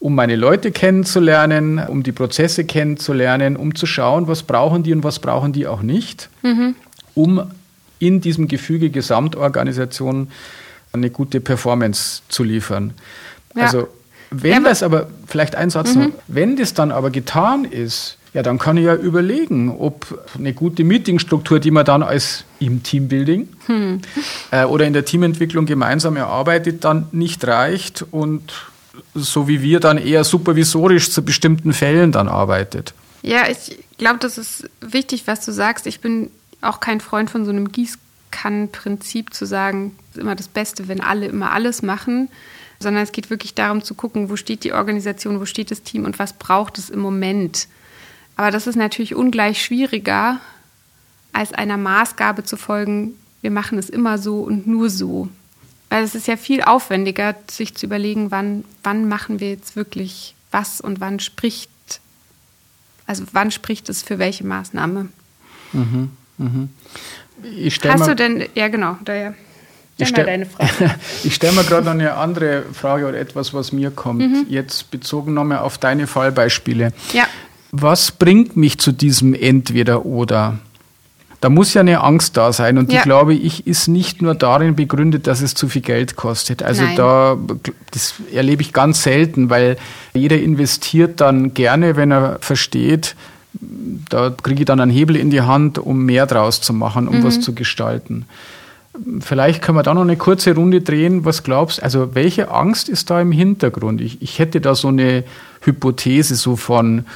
um 0.00 0.14
meine 0.14 0.34
Leute 0.34 0.72
kennenzulernen, 0.72 1.78
um 1.78 2.02
die 2.02 2.12
Prozesse 2.12 2.64
kennenzulernen, 2.64 3.56
um 3.56 3.74
zu 3.74 3.86
schauen, 3.86 4.26
was 4.26 4.42
brauchen 4.42 4.82
die 4.82 4.92
und 4.92 5.04
was 5.04 5.18
brauchen 5.18 5.52
die 5.52 5.66
auch 5.66 5.82
nicht, 5.82 6.30
mhm. 6.42 6.74
um 7.14 7.42
in 7.98 8.22
diesem 8.22 8.48
Gefüge 8.48 8.88
Gesamtorganisation 8.88 10.28
eine 10.92 11.10
gute 11.10 11.40
Performance 11.40 12.22
zu 12.28 12.42
liefern. 12.42 12.94
Ja. 13.54 13.64
Also 13.64 13.88
wenn 14.30 14.62
ja, 14.64 14.68
das 14.70 14.82
aber, 14.82 15.08
vielleicht 15.26 15.54
ein 15.54 15.70
Satz 15.70 15.94
mhm. 15.94 16.02
noch, 16.02 16.10
wenn 16.28 16.56
das 16.56 16.72
dann 16.72 16.92
aber 16.92 17.10
getan 17.10 17.64
ist, 17.64 18.16
ja, 18.32 18.42
dann 18.42 18.58
kann 18.58 18.76
ich 18.76 18.84
ja 18.84 18.94
überlegen, 18.94 19.70
ob 19.76 20.24
eine 20.38 20.54
gute 20.54 20.84
Meetingstruktur, 20.84 21.58
die 21.58 21.72
man 21.72 21.84
dann 21.84 22.02
als 22.04 22.44
im 22.60 22.82
Teambuilding 22.82 23.48
hm. 23.66 24.00
äh, 24.52 24.64
oder 24.64 24.86
in 24.86 24.92
der 24.92 25.04
Teamentwicklung 25.04 25.66
gemeinsam 25.66 26.16
erarbeitet, 26.16 26.84
dann 26.84 27.08
nicht 27.10 27.44
reicht 27.44 28.04
und 28.12 28.69
so 29.14 29.48
wie 29.48 29.62
wir 29.62 29.80
dann 29.80 29.98
eher 29.98 30.24
supervisorisch 30.24 31.10
zu 31.10 31.24
bestimmten 31.24 31.72
Fällen 31.72 32.12
dann 32.12 32.28
arbeitet. 32.28 32.94
Ja, 33.22 33.48
ich 33.48 33.78
glaube, 33.98 34.18
das 34.18 34.38
ist 34.38 34.68
wichtig, 34.80 35.26
was 35.26 35.44
du 35.44 35.52
sagst. 35.52 35.86
Ich 35.86 36.00
bin 36.00 36.30
auch 36.60 36.80
kein 36.80 37.00
Freund 37.00 37.30
von 37.30 37.44
so 37.44 37.50
einem 37.50 37.70
Gießkannenprinzip 37.70 39.34
zu 39.34 39.46
sagen, 39.46 39.96
es 40.10 40.16
ist 40.16 40.22
immer 40.22 40.36
das 40.36 40.48
Beste, 40.48 40.88
wenn 40.88 41.00
alle 41.00 41.26
immer 41.26 41.52
alles 41.52 41.82
machen, 41.82 42.28
sondern 42.78 43.02
es 43.02 43.12
geht 43.12 43.30
wirklich 43.30 43.54
darum 43.54 43.82
zu 43.82 43.94
gucken, 43.94 44.30
wo 44.30 44.36
steht 44.36 44.64
die 44.64 44.72
Organisation, 44.72 45.40
wo 45.40 45.44
steht 45.44 45.70
das 45.70 45.82
Team 45.82 46.04
und 46.04 46.18
was 46.18 46.32
braucht 46.32 46.78
es 46.78 46.88
im 46.90 47.00
Moment. 47.00 47.68
Aber 48.36 48.50
das 48.50 48.66
ist 48.66 48.76
natürlich 48.76 49.14
ungleich 49.14 49.62
schwieriger, 49.62 50.40
als 51.32 51.52
einer 51.52 51.76
Maßgabe 51.76 52.42
zu 52.44 52.56
folgen, 52.56 53.14
wir 53.42 53.50
machen 53.50 53.78
es 53.78 53.88
immer 53.90 54.18
so 54.18 54.40
und 54.40 54.66
nur 54.66 54.90
so. 54.90 55.28
Weil 55.90 56.04
es 56.04 56.14
ist 56.14 56.28
ja 56.28 56.36
viel 56.36 56.62
aufwendiger, 56.62 57.34
sich 57.50 57.74
zu 57.74 57.86
überlegen, 57.86 58.30
wann, 58.30 58.64
wann 58.82 59.08
machen 59.08 59.40
wir 59.40 59.50
jetzt 59.50 59.76
wirklich 59.76 60.34
was 60.52 60.80
und 60.80 61.00
wann 61.00 61.20
spricht, 61.20 61.68
also 63.06 63.24
wann 63.32 63.50
spricht 63.50 63.88
es 63.88 64.02
für 64.02 64.18
welche 64.18 64.46
Maßnahme. 64.46 65.08
Mhm, 65.72 66.10
mhm. 66.38 66.68
Hast 67.84 68.06
du 68.06 68.14
denn, 68.14 68.48
ja 68.54 68.68
genau, 68.68 68.96
daher. 69.04 69.34
Ich 69.96 70.08
stelle 70.08 70.46
stell 71.30 71.52
mir 71.52 71.64
gerade 71.64 71.84
noch 71.84 71.92
eine 71.92 72.14
andere 72.14 72.64
Frage 72.72 73.06
oder 73.06 73.18
etwas, 73.18 73.52
was 73.52 73.72
mir 73.72 73.90
kommt. 73.90 74.20
Mhm. 74.22 74.46
Jetzt 74.48 74.90
bezogen 74.90 75.34
nochmal 75.34 75.58
auf 75.58 75.76
deine 75.76 76.06
Fallbeispiele. 76.06 76.92
Ja. 77.12 77.26
Was 77.72 78.10
bringt 78.10 78.56
mich 78.56 78.78
zu 78.78 78.92
diesem 78.92 79.34
Entweder-Oder? 79.34 80.58
Da 81.40 81.48
muss 81.48 81.72
ja 81.72 81.80
eine 81.80 82.02
Angst 82.02 82.36
da 82.36 82.52
sein 82.52 82.76
und 82.76 82.92
die, 82.92 82.98
glaube 82.98 83.32
ich, 83.32 83.66
ist 83.66 83.88
nicht 83.88 84.20
nur 84.20 84.34
darin 84.34 84.76
begründet, 84.76 85.26
dass 85.26 85.40
es 85.40 85.54
zu 85.54 85.68
viel 85.68 85.80
Geld 85.80 86.14
kostet. 86.14 86.62
Also 86.62 86.82
Nein. 86.82 86.96
da, 86.96 87.38
das 87.92 88.14
erlebe 88.30 88.60
ich 88.60 88.74
ganz 88.74 89.02
selten, 89.02 89.48
weil 89.48 89.78
jeder 90.12 90.38
investiert 90.38 91.22
dann 91.22 91.54
gerne, 91.54 91.96
wenn 91.96 92.10
er 92.12 92.38
versteht, 92.40 93.16
da 94.10 94.30
kriege 94.30 94.60
ich 94.60 94.66
dann 94.66 94.80
einen 94.80 94.90
Hebel 94.90 95.16
in 95.16 95.30
die 95.30 95.40
Hand, 95.40 95.78
um 95.78 96.04
mehr 96.04 96.26
draus 96.26 96.60
zu 96.60 96.72
machen, 96.72 97.08
um 97.08 97.20
mhm. 97.20 97.24
was 97.24 97.40
zu 97.40 97.54
gestalten. 97.54 98.26
Vielleicht 99.20 99.62
können 99.62 99.78
wir 99.78 99.82
da 99.82 99.94
noch 99.94 100.02
eine 100.02 100.16
kurze 100.16 100.54
Runde 100.54 100.80
drehen. 100.82 101.24
Was 101.24 101.42
glaubst 101.42 101.78
du? 101.78 101.82
Also, 101.82 102.14
welche 102.14 102.50
Angst 102.50 102.88
ist 102.88 103.08
da 103.08 103.20
im 103.20 103.32
Hintergrund? 103.32 104.00
Ich, 104.00 104.20
ich 104.20 104.38
hätte 104.38 104.60
da 104.60 104.74
so 104.74 104.88
eine 104.88 105.24
Hypothese 105.62 106.34
so 106.34 106.56
von, 106.56 107.06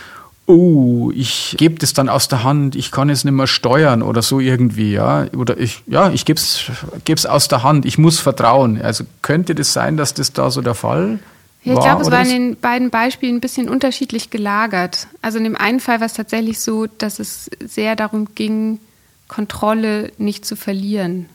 oh, 0.47 1.11
ich 1.15 1.57
gebe 1.59 1.77
das 1.77 1.95
dann 1.95 2.09
aus 2.09 2.29
der 2.29 2.45
Hand, 2.45 2.77
ich 2.77 2.91
kann 2.91 3.09
es 3.11 3.25
nicht 3.25 3.33
mehr 3.33 3.47
steuern 3.47 4.03
oder 4.03 4.23
so 4.23 4.41
irgendwie, 4.41 4.93
ja. 4.93 5.27
Oder 5.37 5.59
ich, 5.59 5.83
ja, 5.87 6.11
ich 6.11 6.25
gebe 6.25 6.39
es 6.39 7.27
aus 7.27 7.49
der 7.49 7.63
Hand, 7.63 7.87
ich 7.87 7.99
muss 7.99 8.21
vertrauen. 8.21 8.81
Also 8.81 9.05
könnte 9.23 9.55
das 9.55 9.73
sein, 9.73 9.97
dass 9.97 10.15
das 10.15 10.33
da 10.33 10.51
so 10.51 10.61
der 10.61 10.75
Fall 10.75 11.19
ja, 11.65 11.73
ich 11.73 11.81
glaube, 11.81 12.03
es 12.03 12.11
war 12.11 12.21
in 12.21 12.29
den 12.29 12.57
beiden 12.57 12.91
Beispielen 12.91 13.37
ein 13.37 13.41
bisschen 13.41 13.71
unterschiedlich 13.71 14.29
gelagert. 14.29 15.09
Also 15.23 15.39
in 15.39 15.45
dem 15.45 15.57
einen 15.57 15.81
Fall 15.81 15.99
war 15.99 16.07
es 16.07 16.13
tatsächlich 16.13 16.61
so, 16.61 16.87
dass 16.87 17.19
es 17.19 17.51
sehr 17.65 17.97
darum 17.97 18.35
ging, 18.35 18.81
Kontrolle 19.29 20.13
nicht 20.19 20.45
zu 20.45 20.57
verlieren. 20.57 21.27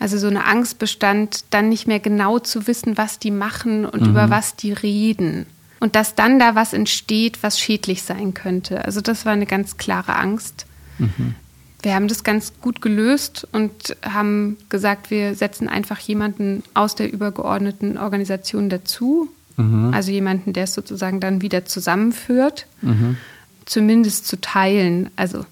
Also 0.00 0.18
so 0.18 0.26
eine 0.26 0.44
Angst 0.44 0.80
bestand, 0.80 1.44
dann 1.50 1.68
nicht 1.68 1.86
mehr 1.86 2.00
genau 2.00 2.40
zu 2.40 2.66
wissen, 2.66 2.98
was 2.98 3.20
die 3.20 3.30
machen 3.30 3.86
und 3.86 4.02
mhm. 4.02 4.08
über 4.08 4.28
was 4.28 4.56
die 4.56 4.72
reden 4.72 5.46
und 5.84 5.96
dass 5.96 6.14
dann 6.14 6.38
da 6.38 6.54
was 6.54 6.72
entsteht, 6.72 7.42
was 7.42 7.60
schädlich 7.60 8.04
sein 8.04 8.32
könnte. 8.32 8.86
Also 8.86 9.02
das 9.02 9.26
war 9.26 9.34
eine 9.34 9.44
ganz 9.44 9.76
klare 9.76 10.16
Angst. 10.16 10.64
Mhm. 10.98 11.34
Wir 11.82 11.94
haben 11.94 12.08
das 12.08 12.24
ganz 12.24 12.54
gut 12.62 12.80
gelöst 12.80 13.46
und 13.52 13.94
haben 14.02 14.56
gesagt, 14.70 15.10
wir 15.10 15.34
setzen 15.34 15.68
einfach 15.68 15.98
jemanden 15.98 16.62
aus 16.72 16.94
der 16.94 17.12
übergeordneten 17.12 17.98
Organisation 17.98 18.70
dazu. 18.70 19.28
Mhm. 19.58 19.92
Also 19.92 20.10
jemanden, 20.10 20.54
der 20.54 20.64
es 20.64 20.72
sozusagen 20.72 21.20
dann 21.20 21.42
wieder 21.42 21.66
zusammenführt, 21.66 22.66
mhm. 22.80 23.18
zumindest 23.66 24.26
zu 24.26 24.40
teilen. 24.40 25.10
Also 25.16 25.44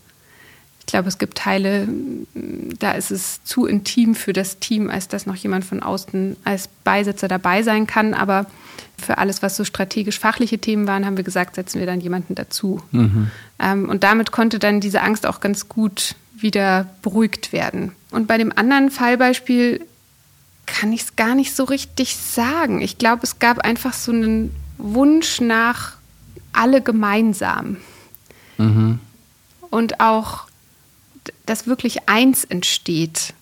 ich 0.83 0.87
glaube, 0.87 1.09
es 1.09 1.19
gibt 1.19 1.39
Teile, 1.39 1.87
da 2.35 2.91
ist 2.93 3.13
es 3.13 3.45
zu 3.45 3.67
intim 3.67 4.17
für 4.17 4.33
das 4.33 4.59
Team, 4.59 4.91
als 4.91 5.07
dass 5.07 5.27
noch 5.27 5.37
jemand 5.37 5.65
von 5.65 5.81
außen 5.81 6.37
als 6.43 6.69
Beisitzer 6.83 7.29
dabei 7.29 7.63
sein 7.63 7.87
kann. 7.87 8.15
Aber 8.15 8.47
für 8.99 9.19
alles, 9.19 9.43
was 9.43 9.57
so 9.57 9.65
strategisch-fachliche 9.65 10.59
Themen 10.59 10.89
waren, 10.89 11.07
haben 11.07 11.17
wir 11.17 11.25
gesagt, 11.25 11.55
setzen 11.55 11.79
wir 11.79 11.87
dann 11.87 12.01
jemanden 12.01 12.35
dazu. 12.35 12.83
Mhm. 12.91 13.31
Ähm, 13.61 13.89
und 13.89 14.03
damit 14.03 14.33
konnte 14.33 14.59
dann 14.59 14.81
diese 14.81 15.03
Angst 15.03 15.25
auch 15.25 15.41
ganz 15.41 15.69
gut 15.69 16.17
wieder 16.35 16.89
beruhigt 17.01 17.53
werden. 17.53 17.93
Und 18.11 18.27
bei 18.27 18.37
dem 18.37 18.53
anderen 18.55 18.91
Fallbeispiel 18.91 19.87
kann 20.67 20.93
ich 20.93 21.03
es 21.03 21.17
gar 21.17 21.37
nicht 21.37 21.55
so 21.55 21.63
richtig 21.63 22.17
sagen. 22.17 22.81
Ich 22.81 22.99
glaube, 22.99 23.23
es 23.23 23.39
gab 23.39 23.61
einfach 23.61 23.93
so 23.93 24.11
einen 24.11 24.55
Wunsch 24.79 25.41
nach 25.41 25.93
alle 26.53 26.83
gemeinsam. 26.83 27.77
Mhm. 28.59 28.99
Und 29.71 30.01
auch, 30.01 30.49
dass 31.47 31.67
wirklich 31.67 32.09
eins 32.09 32.45
entsteht. 32.45 33.35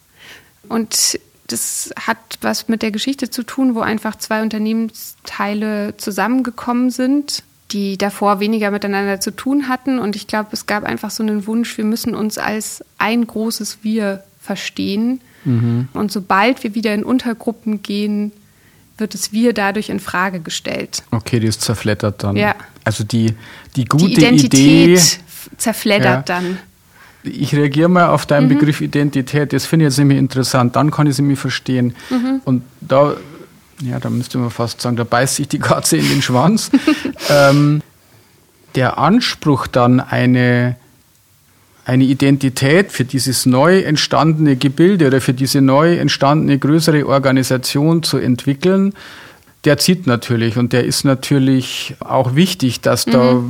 Und 0.68 1.18
das 1.48 1.90
hat 1.98 2.18
was 2.42 2.68
mit 2.68 2.82
der 2.82 2.90
Geschichte 2.90 3.30
zu 3.30 3.42
tun, 3.42 3.74
wo 3.74 3.80
einfach 3.80 4.16
zwei 4.16 4.42
Unternehmensteile 4.42 5.96
zusammengekommen 5.96 6.90
sind, 6.90 7.42
die 7.72 7.98
davor 7.98 8.40
weniger 8.40 8.70
miteinander 8.70 9.20
zu 9.20 9.30
tun 9.30 9.68
hatten. 9.68 9.98
Und 9.98 10.16
ich 10.16 10.26
glaube, 10.26 10.50
es 10.52 10.66
gab 10.66 10.84
einfach 10.84 11.10
so 11.10 11.22
einen 11.22 11.46
Wunsch, 11.46 11.76
wir 11.76 11.84
müssen 11.84 12.14
uns 12.14 12.38
als 12.38 12.84
ein 12.98 13.26
großes 13.26 13.78
Wir 13.82 14.22
verstehen. 14.40 15.20
Mhm. 15.44 15.88
Und 15.92 16.12
sobald 16.12 16.62
wir 16.62 16.74
wieder 16.74 16.94
in 16.94 17.04
Untergruppen 17.04 17.82
gehen, 17.82 18.32
wird 18.98 19.14
es 19.14 19.32
Wir 19.32 19.52
dadurch 19.52 19.88
in 19.88 19.98
Frage 19.98 20.40
gestellt. 20.40 21.02
Okay, 21.10 21.40
die 21.40 21.46
ist 21.46 21.62
zerflettert 21.62 22.22
dann. 22.22 22.36
Ja. 22.36 22.54
Also 22.84 23.04
die, 23.04 23.34
die 23.76 23.86
gute 23.86 24.06
die 24.06 24.12
Identität 24.14 24.98
Idee 24.98 25.00
zerfleddert 25.56 26.28
ja. 26.28 26.40
dann 26.40 26.58
ich 27.22 27.54
reagiere 27.54 27.88
mal 27.88 28.08
auf 28.08 28.26
deinen 28.26 28.44
mhm. 28.44 28.54
Begriff 28.58 28.80
Identität. 28.80 29.52
Das 29.52 29.66
finde 29.66 29.84
ich 29.84 29.90
jetzt 29.90 29.98
nämlich 29.98 30.18
interessant. 30.18 30.76
Dann 30.76 30.90
kann 30.90 31.06
ich 31.06 31.16
sie 31.16 31.22
mir 31.22 31.36
verstehen. 31.36 31.94
Mhm. 32.08 32.40
Und 32.44 32.62
da, 32.80 33.14
ja, 33.82 33.98
da 33.98 34.10
müsste 34.10 34.38
man 34.38 34.50
fast 34.50 34.80
sagen, 34.80 34.96
da 34.96 35.04
beißt 35.04 35.36
sich 35.36 35.48
die 35.48 35.58
Katze 35.58 35.96
in 35.96 36.08
den 36.08 36.22
Schwanz. 36.22 36.70
ähm, 37.28 37.82
der 38.74 38.98
Anspruch 38.98 39.66
dann 39.66 40.00
eine, 40.00 40.76
eine 41.84 42.04
Identität 42.04 42.92
für 42.92 43.04
dieses 43.04 43.46
neu 43.46 43.80
entstandene 43.80 44.56
Gebilde 44.56 45.08
oder 45.08 45.20
für 45.20 45.34
diese 45.34 45.60
neu 45.60 45.96
entstandene 45.96 46.58
größere 46.58 47.06
Organisation 47.06 48.02
zu 48.02 48.18
entwickeln, 48.18 48.94
der 49.64 49.76
zieht 49.76 50.06
natürlich 50.06 50.56
und 50.56 50.72
der 50.72 50.84
ist 50.84 51.04
natürlich 51.04 51.94
auch 52.00 52.34
wichtig, 52.34 52.80
dass 52.80 53.06
mhm. 53.06 53.10
da 53.10 53.42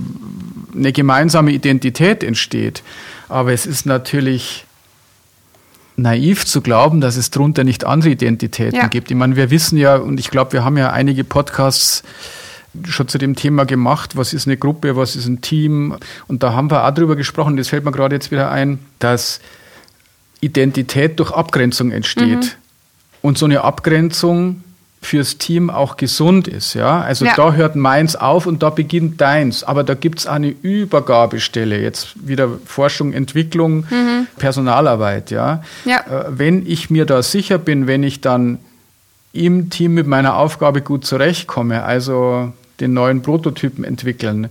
eine 0.75 0.93
gemeinsame 0.93 1.53
Identität 1.53 2.25
entsteht. 2.25 2.83
Aber 3.31 3.53
es 3.53 3.65
ist 3.65 3.87
natürlich 3.87 4.67
naiv 5.97 6.47
zu 6.47 6.61
glauben, 6.61 7.01
dass 7.01 7.17
es 7.17 7.31
darunter 7.31 7.65
nicht 7.65 7.85
andere 7.85 8.11
Identitäten 8.11 8.77
ja. 8.77 8.89
gibt. 8.89 9.11
Ich 9.11 9.17
meine, 9.17 9.37
wir 9.37 9.51
wissen 9.51 9.79
ja, 9.79 9.97
und 9.97 10.19
ich 10.19 10.31
glaube, 10.31 10.53
wir 10.53 10.65
haben 10.65 10.77
ja 10.77 10.91
einige 10.91 11.25
Podcasts 11.25 12.03
schon 12.85 13.09
zu 13.09 13.19
dem 13.19 13.35
Thema 13.37 13.65
gemacht, 13.65 14.17
was 14.17 14.33
ist 14.33 14.47
eine 14.47 14.57
Gruppe, 14.57 14.97
was 14.97 15.17
ist 15.17 15.27
ein 15.27 15.41
Team. 15.41 15.97
Und 16.29 16.43
da 16.43 16.53
haben 16.53 16.71
wir 16.71 16.87
auch 16.87 16.91
drüber 16.93 17.17
gesprochen, 17.17 17.57
das 17.57 17.69
fällt 17.69 17.85
mir 17.85 17.93
gerade 17.93 18.15
jetzt 18.15 18.31
wieder 18.31 18.51
ein, 18.51 18.79
dass 18.99 19.41
Identität 20.41 21.19
durch 21.19 21.33
Abgrenzung 21.33 21.91
entsteht. 21.91 22.27
Mhm. 22.27 22.51
Und 23.23 23.39
so 23.39 23.45
eine 23.45 23.63
Abgrenzung 23.63 24.63
fürs 25.01 25.39
Team 25.39 25.71
auch 25.71 25.97
gesund 25.97 26.47
ist. 26.47 26.75
Ja? 26.75 27.01
Also 27.01 27.25
ja. 27.25 27.33
da 27.35 27.55
hört 27.55 27.75
meins 27.75 28.17
auf 28.17 28.47
und 28.47 28.63
da 28.63 28.71
beginnt 28.71 29.21
deins. 29.21 29.65
Aber 29.65 29.83
da 29.83 29.95
gibt 29.95 30.21
es 30.21 30.27
eine 30.27 30.49
Übergabestelle, 30.49 31.81
jetzt 31.81 32.27
wieder 32.27 32.49
Forschung, 32.67 33.13
Entwicklung, 33.13 33.87
mhm. 33.91 34.27
Personalarbeit. 34.37 35.31
Ja? 35.31 35.63
ja? 35.85 36.01
Äh, 36.01 36.25
wenn 36.29 36.67
ich 36.67 36.91
mir 36.91 37.07
da 37.07 37.23
sicher 37.23 37.59
bin, 37.59 37.87
wenn 37.87 38.03
ich 38.03 38.21
dann 38.21 38.59
im 39.33 39.71
Team 39.71 39.95
mit 39.95 40.07
meiner 40.07 40.37
Aufgabe 40.37 40.83
gut 40.83 41.07
zurechtkomme, 41.07 41.83
also 41.83 42.53
den 42.81 42.93
neuen 42.93 43.23
Prototypen 43.23 43.85
entwickeln, 43.85 44.49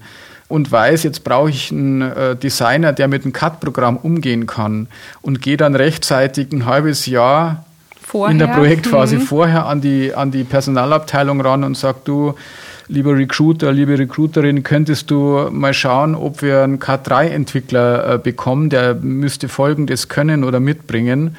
und 0.48 0.72
weiß, 0.72 1.04
jetzt 1.04 1.24
brauche 1.24 1.52
ich 1.52 1.72
einen 1.72 2.02
äh, 2.02 2.36
Designer, 2.36 2.92
der 2.92 3.08
mit 3.08 3.24
einem 3.24 3.34
CAD-Programm 3.34 3.98
umgehen 3.98 4.48
kann 4.48 4.88
und 5.22 5.44
gehe 5.44 5.58
dann 5.58 5.76
rechtzeitig 5.76 6.52
ein 6.52 6.66
halbes 6.66 7.06
Jahr 7.06 7.66
vorher. 8.10 8.32
in 8.32 8.40
der 8.40 8.48
Projektphase 8.48 9.18
mhm. 9.18 9.22
vorher 9.22 9.66
an 9.66 9.82
die, 9.82 10.14
an 10.14 10.32
die 10.32 10.44
Personalabteilung 10.44 11.42
ran 11.42 11.64
und 11.64 11.78
sage, 11.78 12.00
du, 12.06 12.34
lieber 12.88 13.16
Recruiter, 13.16 13.72
liebe 13.72 13.98
Recruiterin, 13.98 14.64
könntest 14.64 15.12
du 15.12 15.48
mal 15.52 15.74
schauen, 15.74 16.16
ob 16.16 16.42
wir 16.42 16.64
einen 16.64 16.80
K3-Entwickler 16.80 18.16
äh, 18.16 18.18
bekommen, 18.18 18.70
der 18.70 18.96
müsste 18.96 19.48
Folgendes 19.48 20.10
können 20.10 20.44
oder 20.44 20.60
mitbringen. 20.60 21.38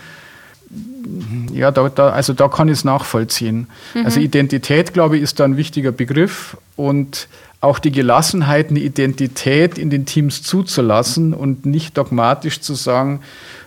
Ja, 1.53 1.73
da, 1.73 1.89
da, 1.89 2.11
also 2.11 2.35
da 2.35 2.49
kann 2.49 2.69
ich 2.69 2.75
es 2.75 2.85
nachvollziehen. 2.85 3.67
Mhm. 3.95 4.05
Also 4.05 4.21
Identität, 4.21 4.95
glaube 4.95 5.17
ich, 5.17 5.23
ist 5.23 5.41
da 5.41 5.45
ein 5.45 5.57
wichtiger 5.57 5.91
Begriff 5.91 6.57
und 6.77 7.27
auch 7.61 7.79
die 7.79 7.91
Gelassenheit, 7.91 8.71
eine 8.71 8.79
Identität 8.79 9.77
in 9.77 9.91
den 9.91 10.07
Teams 10.07 10.43
zuzulassen 10.43 11.35
und 11.35 11.67
nicht 11.67 11.99
dogmatisch 11.99 12.61
zu 12.61 12.75
sagen, 12.75 13.21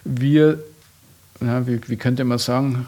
wir, 0.05 0.57
na, 1.41 1.67
wie, 1.67 1.81
wie 1.87 1.97
könnte 1.97 2.23
man 2.23 2.37
sagen, 2.37 2.87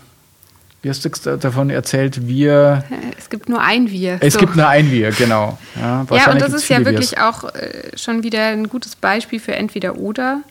wie 0.86 0.90
hast 0.92 1.04
du 1.04 1.38
davon 1.38 1.72
erzählt, 1.72 2.28
wir. 2.28 2.84
Es 3.18 3.32
gibt 3.32 3.50
nur 3.50 3.60
ein 3.60 3.90
Wir. 3.90 4.20
Es 4.22 4.34
so. 4.34 4.40
gibt 4.40 4.56
nur 4.56 4.68
ein 4.68 4.92
Wir, 4.92 5.10
genau. 5.10 5.58
Ja, 5.76 6.06
ja 6.12 6.32
und 6.32 6.40
das 6.40 6.54
ist 6.54 6.70
ja 6.70 6.86
wirklich 6.86 7.14
Wirs. 7.14 7.22
auch 7.22 7.56
äh, 7.56 7.98
schon 7.98 8.22
wieder 8.22 8.50
ein 8.50 8.70
gutes 8.70 8.96
Beispiel 8.96 9.40
für 9.40 9.56
entweder 9.56 9.98
oder, 9.98 10.44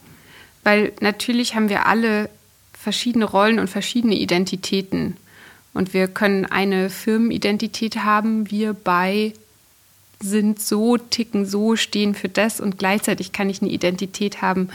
weil 0.64 0.92
natürlich 1.00 1.54
haben 1.54 1.68
wir 1.68 1.86
alle 1.86 2.28
verschiedene 2.72 3.26
Rollen 3.26 3.60
und 3.60 3.70
verschiedene 3.70 4.16
Identitäten. 4.16 5.16
Und 5.72 5.94
wir 5.94 6.08
können 6.08 6.46
eine 6.46 6.90
Firmenidentität 6.90 7.98
haben, 7.98 8.50
wir 8.50 8.74
bei 8.74 9.34
sind 10.20 10.60
so, 10.60 10.96
ticken 10.96 11.46
so, 11.46 11.76
stehen 11.76 12.16
für 12.16 12.28
das 12.28 12.58
und 12.58 12.76
gleichzeitig 12.76 13.30
kann 13.30 13.48
ich 13.50 13.62
eine 13.62 13.70
Identität 13.70 14.42
haben. 14.42 14.68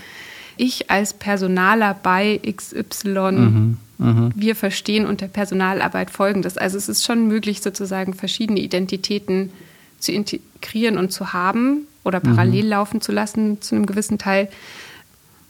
Ich 0.59 0.91
als 0.91 1.13
Personaler 1.13 1.93
bei 1.93 2.39
XY. 2.45 3.31
Mhm 3.31 3.77
Mhm. 3.99 4.31
Wir 4.33 4.55
verstehen 4.55 5.05
unter 5.05 5.27
Personalarbeit 5.27 6.09
Folgendes. 6.09 6.57
Also 6.57 6.77
es 6.77 6.87
ist 6.89 7.03
schon 7.03 7.27
möglich, 7.27 7.61
sozusagen 7.61 8.13
verschiedene 8.13 8.61
Identitäten 8.61 9.51
zu 9.99 10.13
integrieren 10.13 10.97
und 10.97 11.11
zu 11.11 11.33
haben 11.33 11.85
oder 12.05 12.21
parallel 12.21 12.63
mhm. 12.63 12.69
laufen 12.69 13.01
zu 13.01 13.11
lassen 13.11 13.61
zu 13.61 13.75
einem 13.75 13.85
gewissen 13.85 14.17
Teil. 14.17 14.47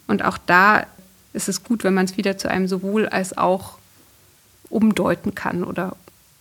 Und 0.07 0.25
auch 0.25 0.39
da 0.39 0.87
ist 1.33 1.47
es 1.47 1.63
gut, 1.63 1.83
wenn 1.83 1.93
man 1.93 2.05
es 2.05 2.17
wieder 2.17 2.39
zu 2.39 2.49
einem 2.49 2.67
sowohl 2.67 3.07
als 3.07 3.37
auch 3.37 3.77
umdeuten 4.69 5.35
kann 5.35 5.63
oder 5.63 5.95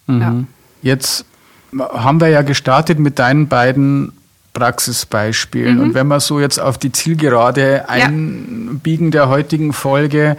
mhm. 0.07 0.21
ja. 0.21 0.35
Jetzt 0.81 1.27
haben 1.73 2.21
wir 2.21 2.29
ja 2.29 2.41
gestartet 2.41 2.99
mit 2.99 3.19
deinen 3.19 3.49
beiden 3.49 4.13
Praxisbeispielen. 4.59 5.77
Mhm. 5.77 5.83
Und 5.83 5.95
wenn 5.95 6.09
wir 6.09 6.21
so 6.21 6.41
jetzt 6.41 6.61
auf 6.61 6.79
die 6.79 6.93
Zielgerade 6.93 7.89
einbiegen 7.89 9.07
ja. 9.07 9.13
der 9.13 9.29
heutigen 9.29 9.73
Folge, 9.73 10.37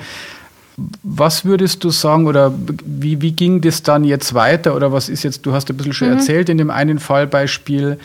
was 1.04 1.46
würdest 1.46 1.84
du 1.84 1.90
sagen 1.90 2.28
oder 2.28 2.54
wie, 2.86 3.22
wie 3.22 3.32
ging 3.32 3.62
das 3.62 3.84
dann 3.84 4.04
jetzt 4.04 4.34
weiter 4.34 4.76
oder 4.76 4.92
was 4.92 5.10
ist 5.10 5.24
jetzt, 5.24 5.46
du 5.46 5.54
hast 5.54 5.70
ein 5.70 5.78
bisschen 5.78 5.94
schon 5.94 6.10
mhm. 6.10 6.18
erzählt 6.18 6.50
in 6.50 6.58
dem 6.58 6.70
einen 6.70 7.00
Fallbeispiel, 7.00 7.98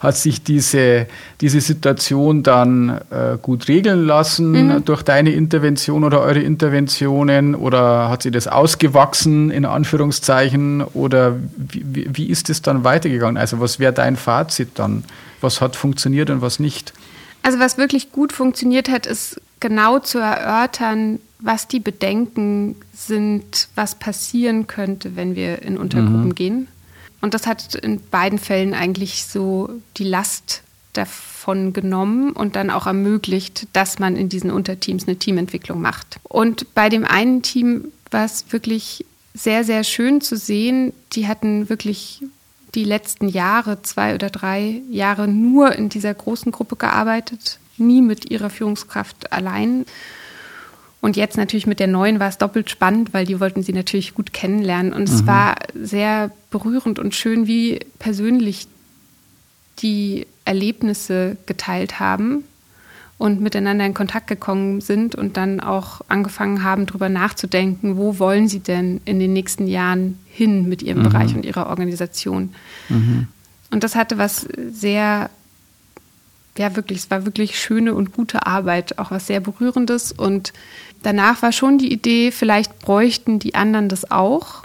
hat 0.00 0.16
sich 0.16 0.42
diese, 0.42 1.06
diese 1.42 1.60
Situation 1.60 2.42
dann 2.42 3.00
äh, 3.10 3.36
gut 3.40 3.68
regeln 3.68 4.06
lassen 4.06 4.52
mhm. 4.52 4.84
durch 4.86 5.02
deine 5.02 5.30
Intervention 5.30 6.04
oder 6.04 6.22
eure 6.22 6.40
Interventionen 6.40 7.54
oder 7.54 8.08
hat 8.08 8.22
sie 8.22 8.30
das 8.30 8.48
ausgewachsen 8.48 9.50
in 9.50 9.66
Anführungszeichen 9.66 10.82
oder 10.82 11.36
wie, 11.56 12.08
wie 12.10 12.26
ist 12.26 12.48
es 12.48 12.62
dann 12.62 12.82
weitergegangen? 12.82 13.36
Also 13.36 13.60
was 13.60 13.78
wäre 13.78 13.92
dein 13.92 14.16
Fazit 14.16 14.70
dann? 14.76 15.04
Was 15.40 15.60
hat 15.60 15.76
funktioniert 15.76 16.30
und 16.30 16.40
was 16.40 16.58
nicht? 16.58 16.92
Also 17.42 17.58
was 17.58 17.78
wirklich 17.78 18.12
gut 18.12 18.32
funktioniert 18.32 18.90
hat, 18.90 19.06
ist 19.06 19.40
genau 19.60 19.98
zu 19.98 20.18
erörtern, 20.18 21.20
was 21.38 21.68
die 21.68 21.80
Bedenken 21.80 22.76
sind, 22.92 23.68
was 23.74 23.94
passieren 23.94 24.66
könnte, 24.66 25.16
wenn 25.16 25.34
wir 25.34 25.62
in 25.62 25.78
Untergruppen 25.78 26.28
mhm. 26.28 26.34
gehen. 26.34 26.68
Und 27.22 27.34
das 27.34 27.46
hat 27.46 27.74
in 27.74 28.00
beiden 28.10 28.38
Fällen 28.38 28.74
eigentlich 28.74 29.24
so 29.24 29.70
die 29.96 30.04
Last 30.04 30.62
davon 30.92 31.72
genommen 31.72 32.32
und 32.32 32.56
dann 32.56 32.70
auch 32.70 32.86
ermöglicht, 32.86 33.68
dass 33.72 33.98
man 33.98 34.16
in 34.16 34.28
diesen 34.28 34.50
Unterteams 34.50 35.06
eine 35.06 35.16
Teamentwicklung 35.16 35.80
macht. 35.80 36.18
Und 36.24 36.74
bei 36.74 36.88
dem 36.88 37.04
einen 37.04 37.42
Team 37.42 37.92
war 38.10 38.24
es 38.24 38.46
wirklich 38.50 39.04
sehr, 39.34 39.64
sehr 39.64 39.84
schön 39.84 40.20
zu 40.20 40.36
sehen. 40.36 40.92
Die 41.12 41.28
hatten 41.28 41.68
wirklich 41.68 42.22
die 42.74 42.84
letzten 42.84 43.28
Jahre, 43.28 43.82
zwei 43.82 44.14
oder 44.14 44.30
drei 44.30 44.82
Jahre 44.90 45.28
nur 45.28 45.72
in 45.72 45.88
dieser 45.88 46.14
großen 46.14 46.52
Gruppe 46.52 46.76
gearbeitet, 46.76 47.58
nie 47.76 48.02
mit 48.02 48.30
ihrer 48.30 48.50
Führungskraft 48.50 49.32
allein. 49.32 49.86
Und 51.00 51.16
jetzt 51.16 51.36
natürlich 51.36 51.66
mit 51.66 51.80
der 51.80 51.86
neuen 51.86 52.20
war 52.20 52.28
es 52.28 52.38
doppelt 52.38 52.70
spannend, 52.70 53.14
weil 53.14 53.24
die 53.24 53.40
wollten 53.40 53.62
sie 53.62 53.72
natürlich 53.72 54.14
gut 54.14 54.32
kennenlernen. 54.32 54.92
Und 54.92 55.08
mhm. 55.08 55.14
es 55.14 55.26
war 55.26 55.56
sehr 55.74 56.30
berührend 56.50 56.98
und 56.98 57.14
schön, 57.14 57.46
wie 57.46 57.80
persönlich 57.98 58.68
die 59.78 60.26
Erlebnisse 60.44 61.36
geteilt 61.46 62.00
haben 62.00 62.44
und 63.20 63.42
miteinander 63.42 63.84
in 63.84 63.92
Kontakt 63.92 64.28
gekommen 64.28 64.80
sind 64.80 65.14
und 65.14 65.36
dann 65.36 65.60
auch 65.60 66.00
angefangen 66.08 66.64
haben, 66.64 66.86
darüber 66.86 67.10
nachzudenken, 67.10 67.98
wo 67.98 68.18
wollen 68.18 68.48
sie 68.48 68.60
denn 68.60 69.02
in 69.04 69.18
den 69.20 69.34
nächsten 69.34 69.66
Jahren 69.66 70.18
hin 70.24 70.70
mit 70.70 70.82
ihrem 70.82 71.00
mhm. 71.00 71.02
Bereich 71.02 71.34
und 71.34 71.44
ihrer 71.44 71.66
Organisation. 71.66 72.54
Mhm. 72.88 73.26
Und 73.70 73.84
das 73.84 73.94
hatte 73.94 74.16
was 74.16 74.48
sehr 74.72 75.28
ja 76.56 76.74
wirklich, 76.76 77.00
es 77.00 77.10
war 77.10 77.26
wirklich 77.26 77.60
schöne 77.60 77.92
und 77.92 78.14
gute 78.14 78.46
Arbeit, 78.46 78.98
auch 78.98 79.10
was 79.10 79.26
sehr 79.26 79.40
berührendes. 79.40 80.12
Und 80.12 80.54
danach 81.02 81.42
war 81.42 81.52
schon 81.52 81.76
die 81.76 81.92
Idee, 81.92 82.30
vielleicht 82.30 82.78
bräuchten 82.78 83.38
die 83.38 83.54
anderen 83.54 83.90
das 83.90 84.10
auch. 84.10 84.62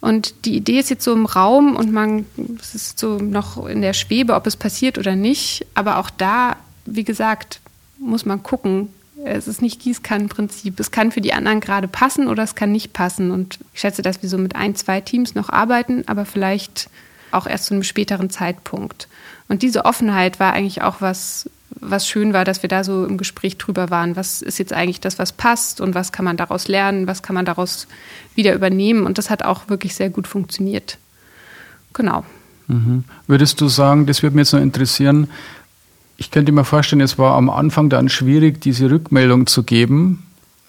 Und 0.00 0.44
die 0.44 0.56
Idee 0.56 0.80
ist 0.80 0.90
jetzt 0.90 1.04
so 1.04 1.12
im 1.12 1.26
Raum 1.26 1.76
und 1.76 1.92
man 1.92 2.26
es 2.58 2.74
ist 2.74 2.98
so 2.98 3.18
noch 3.18 3.64
in 3.68 3.80
der 3.80 3.92
Schwebe, 3.92 4.34
ob 4.34 4.48
es 4.48 4.56
passiert 4.56 4.98
oder 4.98 5.14
nicht. 5.14 5.66
Aber 5.74 5.98
auch 5.98 6.10
da, 6.10 6.56
wie 6.90 7.04
gesagt, 7.04 7.60
muss 7.98 8.26
man 8.26 8.42
gucken. 8.42 8.88
Es 9.24 9.48
ist 9.48 9.60
nicht 9.60 9.80
Gießkannenprinzip. 9.80 10.80
Es 10.80 10.90
kann 10.90 11.12
für 11.12 11.20
die 11.20 11.34
anderen 11.34 11.60
gerade 11.60 11.88
passen 11.88 12.26
oder 12.26 12.42
es 12.42 12.54
kann 12.54 12.72
nicht 12.72 12.92
passen. 12.92 13.30
Und 13.30 13.58
ich 13.74 13.80
schätze, 13.80 14.02
dass 14.02 14.22
wir 14.22 14.28
so 14.28 14.38
mit 14.38 14.56
ein, 14.56 14.74
zwei 14.74 15.00
Teams 15.00 15.34
noch 15.34 15.50
arbeiten, 15.50 16.04
aber 16.06 16.24
vielleicht 16.24 16.88
auch 17.30 17.46
erst 17.46 17.66
zu 17.66 17.74
einem 17.74 17.82
späteren 17.82 18.30
Zeitpunkt. 18.30 19.08
Und 19.48 19.62
diese 19.62 19.84
Offenheit 19.84 20.40
war 20.40 20.52
eigentlich 20.52 20.82
auch 20.82 21.00
was, 21.00 21.50
was 21.68 22.08
schön 22.08 22.32
war, 22.32 22.44
dass 22.44 22.62
wir 22.62 22.68
da 22.68 22.82
so 22.82 23.04
im 23.04 23.18
Gespräch 23.18 23.58
drüber 23.58 23.90
waren. 23.90 24.16
Was 24.16 24.42
ist 24.42 24.58
jetzt 24.58 24.72
eigentlich 24.72 25.00
das, 25.00 25.18
was 25.18 25.32
passt 25.32 25.80
und 25.80 25.94
was 25.94 26.12
kann 26.12 26.24
man 26.24 26.36
daraus 26.36 26.66
lernen, 26.66 27.06
was 27.06 27.22
kann 27.22 27.34
man 27.34 27.44
daraus 27.44 27.86
wieder 28.34 28.54
übernehmen. 28.54 29.04
Und 29.04 29.18
das 29.18 29.28
hat 29.28 29.44
auch 29.44 29.68
wirklich 29.68 29.94
sehr 29.94 30.10
gut 30.10 30.26
funktioniert. 30.26 30.98
Genau. 31.92 32.24
Mhm. 32.68 33.04
Würdest 33.26 33.60
du 33.60 33.68
sagen, 33.68 34.06
das 34.06 34.22
würde 34.22 34.36
mich 34.36 34.46
jetzt 34.46 34.52
noch 34.52 34.60
interessieren, 34.60 35.28
ich 36.20 36.30
könnte 36.30 36.52
mir 36.52 36.64
vorstellen, 36.64 37.00
es 37.00 37.18
war 37.18 37.34
am 37.34 37.48
Anfang 37.48 37.88
dann 37.88 38.10
schwierig, 38.10 38.60
diese 38.60 38.90
Rückmeldung 38.90 39.46
zu 39.46 39.62
geben, 39.62 40.22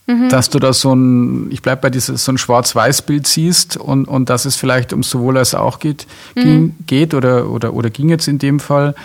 mhm. 0.08 0.30
dass 0.30 0.50
du 0.50 0.60
da 0.60 0.72
so 0.72 0.94
ein, 0.96 1.52
ich 1.52 1.62
bleibe 1.62 1.82
bei 1.82 1.90
dieses, 1.90 2.24
so 2.24 2.32
ein 2.32 2.38
Schwarz-Weiß-Bild 2.38 3.28
siehst 3.28 3.76
und, 3.76 4.08
und 4.08 4.30
dass 4.30 4.46
es 4.46 4.56
vielleicht 4.56 4.94
um 4.94 5.04
sowohl 5.04 5.38
als 5.38 5.54
auch 5.54 5.80
geht, 5.80 6.08
mhm. 6.36 6.42
ging, 6.42 6.76
geht 6.88 7.14
oder, 7.14 7.50
oder, 7.50 7.74
oder 7.74 7.90
ging 7.90 8.08
jetzt 8.08 8.30
in 8.30 8.40
dem 8.40 8.62
Fall. 8.62 8.96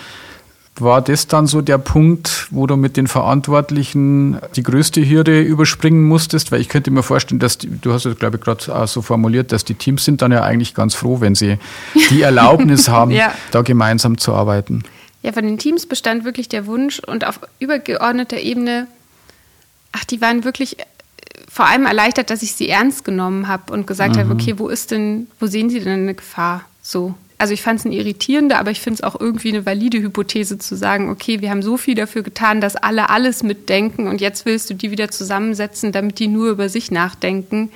War 0.78 1.02
das 1.02 1.26
dann 1.26 1.48
so 1.48 1.62
der 1.62 1.78
Punkt, 1.78 2.46
wo 2.50 2.68
du 2.68 2.76
mit 2.76 2.96
den 2.96 3.08
Verantwortlichen 3.08 4.38
die 4.54 4.62
größte 4.62 5.04
Hürde 5.04 5.40
überspringen 5.40 6.04
musstest? 6.04 6.52
Weil 6.52 6.60
ich 6.60 6.68
könnte 6.68 6.92
mir 6.92 7.02
vorstellen, 7.02 7.40
dass 7.40 7.58
die, 7.58 7.68
du 7.80 7.92
hast 7.92 8.06
es, 8.06 8.16
glaube 8.18 8.36
ich, 8.36 8.42
gerade 8.42 8.86
so 8.86 9.02
formuliert, 9.02 9.50
dass 9.50 9.64
die 9.64 9.74
Teams 9.74 10.04
sind 10.04 10.22
dann 10.22 10.30
ja 10.30 10.42
eigentlich 10.42 10.74
ganz 10.74 10.94
froh, 10.94 11.20
wenn 11.20 11.34
sie 11.34 11.58
die 12.10 12.22
Erlaubnis 12.22 12.88
haben, 12.88 13.10
ja. 13.10 13.32
da 13.50 13.62
gemeinsam 13.62 14.18
zu 14.18 14.32
arbeiten. 14.32 14.84
Ja, 15.26 15.32
von 15.32 15.44
den 15.44 15.58
Teams 15.58 15.86
bestand 15.86 16.24
wirklich 16.24 16.48
der 16.48 16.66
Wunsch 16.66 17.00
und 17.00 17.26
auf 17.26 17.40
übergeordneter 17.58 18.38
Ebene, 18.38 18.86
ach, 19.90 20.04
die 20.04 20.20
waren 20.20 20.44
wirklich 20.44 20.76
vor 21.48 21.66
allem 21.66 21.84
erleichtert, 21.84 22.30
dass 22.30 22.44
ich 22.44 22.52
sie 22.52 22.68
ernst 22.68 23.04
genommen 23.04 23.48
habe 23.48 23.72
und 23.72 23.88
gesagt 23.88 24.14
mhm. 24.14 24.20
habe, 24.20 24.32
okay, 24.34 24.54
wo 24.56 24.68
ist 24.68 24.92
denn, 24.92 25.26
wo 25.40 25.48
sehen 25.48 25.68
Sie 25.68 25.80
denn 25.80 26.02
eine 26.02 26.14
Gefahr? 26.14 26.64
So. 26.80 27.16
Also 27.38 27.54
ich 27.54 27.62
fand 27.62 27.80
es 27.80 27.86
eine 27.86 27.96
irritierende, 27.96 28.56
aber 28.56 28.70
ich 28.70 28.80
finde 28.80 28.98
es 28.98 29.02
auch 29.02 29.18
irgendwie 29.18 29.48
eine 29.48 29.66
valide 29.66 29.98
Hypothese 30.00 30.58
zu 30.58 30.76
sagen, 30.76 31.10
okay, 31.10 31.40
wir 31.40 31.50
haben 31.50 31.60
so 31.60 31.76
viel 31.76 31.96
dafür 31.96 32.22
getan, 32.22 32.60
dass 32.60 32.76
alle 32.76 33.10
alles 33.10 33.42
mitdenken 33.42 34.06
und 34.06 34.20
jetzt 34.20 34.46
willst 34.46 34.70
du 34.70 34.74
die 34.74 34.92
wieder 34.92 35.10
zusammensetzen, 35.10 35.90
damit 35.90 36.20
die 36.20 36.28
nur 36.28 36.50
über 36.50 36.68
sich 36.68 36.92
nachdenken, 36.92 37.72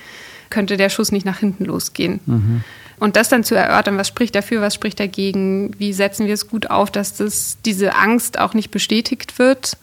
könnte 0.49 0.77
der 0.77 0.87
Schuss 0.87 1.11
nicht 1.11 1.25
nach 1.25 1.39
hinten 1.39 1.65
losgehen. 1.65 2.21
Mhm. 2.25 2.63
Und 3.01 3.15
das 3.15 3.29
dann 3.29 3.43
zu 3.43 3.55
erörtern, 3.55 3.97
was 3.97 4.09
spricht 4.09 4.35
dafür, 4.35 4.61
was 4.61 4.75
spricht 4.75 4.99
dagegen, 4.99 5.71
wie 5.79 5.91
setzen 5.91 6.27
wir 6.27 6.35
es 6.35 6.47
gut 6.47 6.69
auf, 6.69 6.91
dass 6.91 7.15
das, 7.15 7.57
diese 7.65 7.95
Angst 7.95 8.37
auch 8.37 8.53
nicht 8.53 8.69
bestätigt 8.69 9.39
wird, 9.39 9.75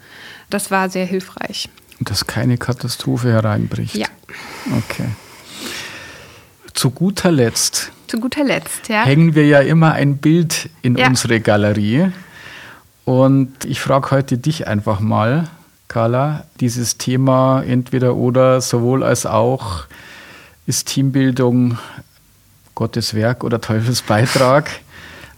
das 0.50 0.70
war 0.70 0.88
sehr 0.88 1.04
hilfreich. 1.04 1.68
Dass 1.98 2.28
keine 2.28 2.58
Katastrophe 2.58 3.32
hereinbricht. 3.32 3.96
Ja. 3.96 4.06
Okay. 4.70 5.06
Zu 6.74 6.90
guter 6.92 7.32
Letzt. 7.32 7.90
Zu 8.06 8.20
guter 8.20 8.44
Letzt, 8.44 8.88
ja. 8.88 9.02
Hängen 9.04 9.34
wir 9.34 9.48
ja 9.48 9.62
immer 9.62 9.94
ein 9.94 10.18
Bild 10.18 10.70
in 10.82 10.96
ja. 10.96 11.08
unsere 11.08 11.40
Galerie. 11.40 12.12
Und 13.04 13.64
ich 13.64 13.80
frage 13.80 14.12
heute 14.12 14.38
dich 14.38 14.68
einfach 14.68 15.00
mal, 15.00 15.48
Carla, 15.88 16.44
dieses 16.60 16.98
Thema 16.98 17.64
entweder 17.66 18.14
oder, 18.14 18.60
sowohl 18.60 19.02
als 19.02 19.26
auch, 19.26 19.86
ist 20.68 20.86
Teambildung 20.86 21.78
Gottes 22.78 23.12
Werk 23.12 23.42
oder 23.42 23.60
Teufels 23.60 24.02
Beitrag? 24.02 24.70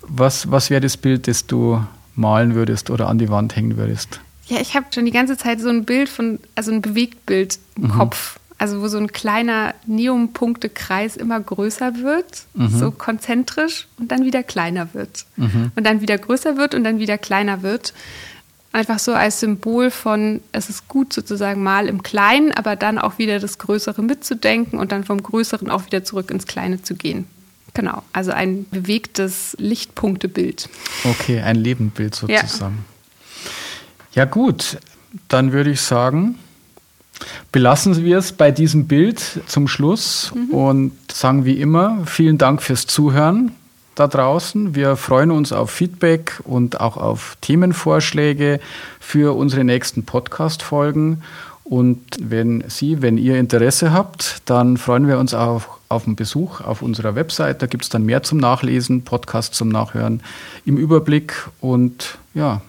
Was, 0.03 0.51
was 0.51 0.69
wäre 0.69 0.83
das 0.83 0.99
Bild, 0.99 1.27
das 1.27 1.47
du 1.47 1.83
malen 2.15 2.55
würdest 2.55 2.91
oder 2.91 3.09
an 3.09 3.17
die 3.17 3.31
Wand 3.31 3.57
hängen 3.57 3.79
würdest? 3.79 4.21
Ja, 4.49 4.61
ich 4.61 4.77
habe 4.77 4.87
schon 4.95 5.07
die 5.07 5.11
ganze 5.11 5.39
Zeit 5.39 5.59
so 5.59 5.71
ein 5.71 5.87
Bild 5.87 6.11
von, 6.11 6.39
also 6.55 6.71
ein 6.71 6.83
Bewegtbild 6.83 7.59
im 7.77 7.85
mhm. 7.85 7.89
Kopf. 7.93 8.39
Also 8.59 8.83
wo 8.83 8.89
so 8.89 8.99
ein 8.99 9.11
kleiner 9.11 9.75
Neumpunktekreis 9.87 11.17
immer 11.17 11.41
größer 11.41 11.95
wird, 12.03 12.43
mhm. 12.53 12.69
so 12.69 12.91
konzentrisch 12.91 13.89
und 13.99 14.13
dann 14.13 14.27
wieder 14.27 14.43
kleiner 14.43 14.93
wird. 14.93 15.25
Mhm. 15.37 15.73
Und 15.75 15.87
dann 15.87 16.03
wieder 16.03 16.19
größer 16.19 16.59
wird 16.59 16.75
und 16.75 16.85
dann 16.85 16.99
wieder 16.99 17.17
kleiner 17.17 17.63
wird. 17.63 17.95
Einfach 18.73 19.01
so 19.01 19.13
als 19.13 19.41
Symbol 19.41 19.91
von, 19.91 20.41
es 20.53 20.71
ist 20.71 20.87
gut 20.87 21.13
sozusagen 21.13 21.63
mal 21.63 21.89
im 21.89 22.05
Kleinen, 22.05 22.53
aber 22.53 22.77
dann 22.77 22.99
auch 22.99 23.19
wieder 23.19 23.41
das 23.41 23.59
Größere 23.59 24.01
mitzudenken 24.01 24.79
und 24.79 24.93
dann 24.93 25.03
vom 25.03 25.21
Größeren 25.23 25.71
auch 25.71 25.87
wieder 25.87 26.05
zurück 26.05 26.31
ins 26.31 26.47
Kleine 26.47 26.81
zu 26.81 26.95
gehen. 26.95 27.27
Genau, 27.75 28.03
also 28.13 28.31
ein 28.31 28.67
bewegtes 28.71 29.57
Lichtpunktebild. 29.59 30.69
Okay, 31.05 31.41
ein 31.41 31.57
Lebenbild 31.57 32.15
sozusagen. 32.15 32.85
Ja, 34.15 34.23
ja 34.23 34.25
gut, 34.25 34.79
dann 35.29 35.53
würde 35.53 35.71
ich 35.71 35.81
sagen, 35.81 36.39
belassen 37.51 38.05
wir 38.05 38.19
es 38.19 38.33
bei 38.33 38.53
diesem 38.53 38.87
Bild 38.87 39.41
zum 39.47 39.67
Schluss 39.67 40.33
mhm. 40.35 40.51
und 40.51 40.93
sagen 41.13 41.45
wie 41.45 41.61
immer, 41.61 42.07
vielen 42.07 42.39
Dank 42.39 42.63
fürs 42.63 42.87
Zuhören 42.87 43.53
da 44.01 44.09
draußen. 44.09 44.75
Wir 44.75 44.97
freuen 44.97 45.31
uns 45.31 45.53
auf 45.53 45.71
Feedback 45.71 46.41
und 46.45 46.81
auch 46.81 46.97
auf 46.97 47.37
Themenvorschläge 47.41 48.59
für 48.99 49.37
unsere 49.37 49.63
nächsten 49.63 50.05
Podcast-Folgen. 50.05 51.23
Und 51.63 52.01
wenn 52.21 52.65
Sie, 52.67 53.03
wenn 53.03 53.17
ihr 53.17 53.39
Interesse 53.39 53.93
habt, 53.93 54.43
dann 54.47 54.77
freuen 54.77 55.07
wir 55.07 55.19
uns 55.19 55.35
auch 55.35 55.63
auf 55.89 56.07
einen 56.07 56.17
Besuch 56.17 56.61
auf 56.61 56.83
unserer 56.83 57.15
Website. 57.15 57.63
Da 57.63 57.67
gibt 57.67 57.85
es 57.85 57.91
dann 57.91 58.05
mehr 58.05 58.23
zum 58.23 58.39
Nachlesen, 58.39 59.03
Podcasts 59.03 59.57
zum 59.57 59.69
Nachhören 59.69 60.23
im 60.65 60.77
Überblick. 60.77 61.49
Und 61.61 62.19
ja, 62.35 62.63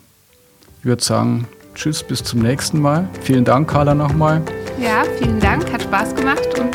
ich 0.80 0.86
würde 0.86 1.04
sagen, 1.04 1.48
tschüss, 1.74 2.04
bis 2.04 2.24
zum 2.24 2.42
nächsten 2.42 2.80
Mal. 2.80 3.10
Vielen 3.22 3.46
Dank, 3.46 3.70
Carla, 3.70 3.96
nochmal. 3.96 4.42
Ja, 4.80 5.04
vielen 5.18 5.40
Dank, 5.40 5.72
hat 5.72 5.84
Spaß 5.84 6.16
gemacht 6.16 6.60
und 6.60 6.72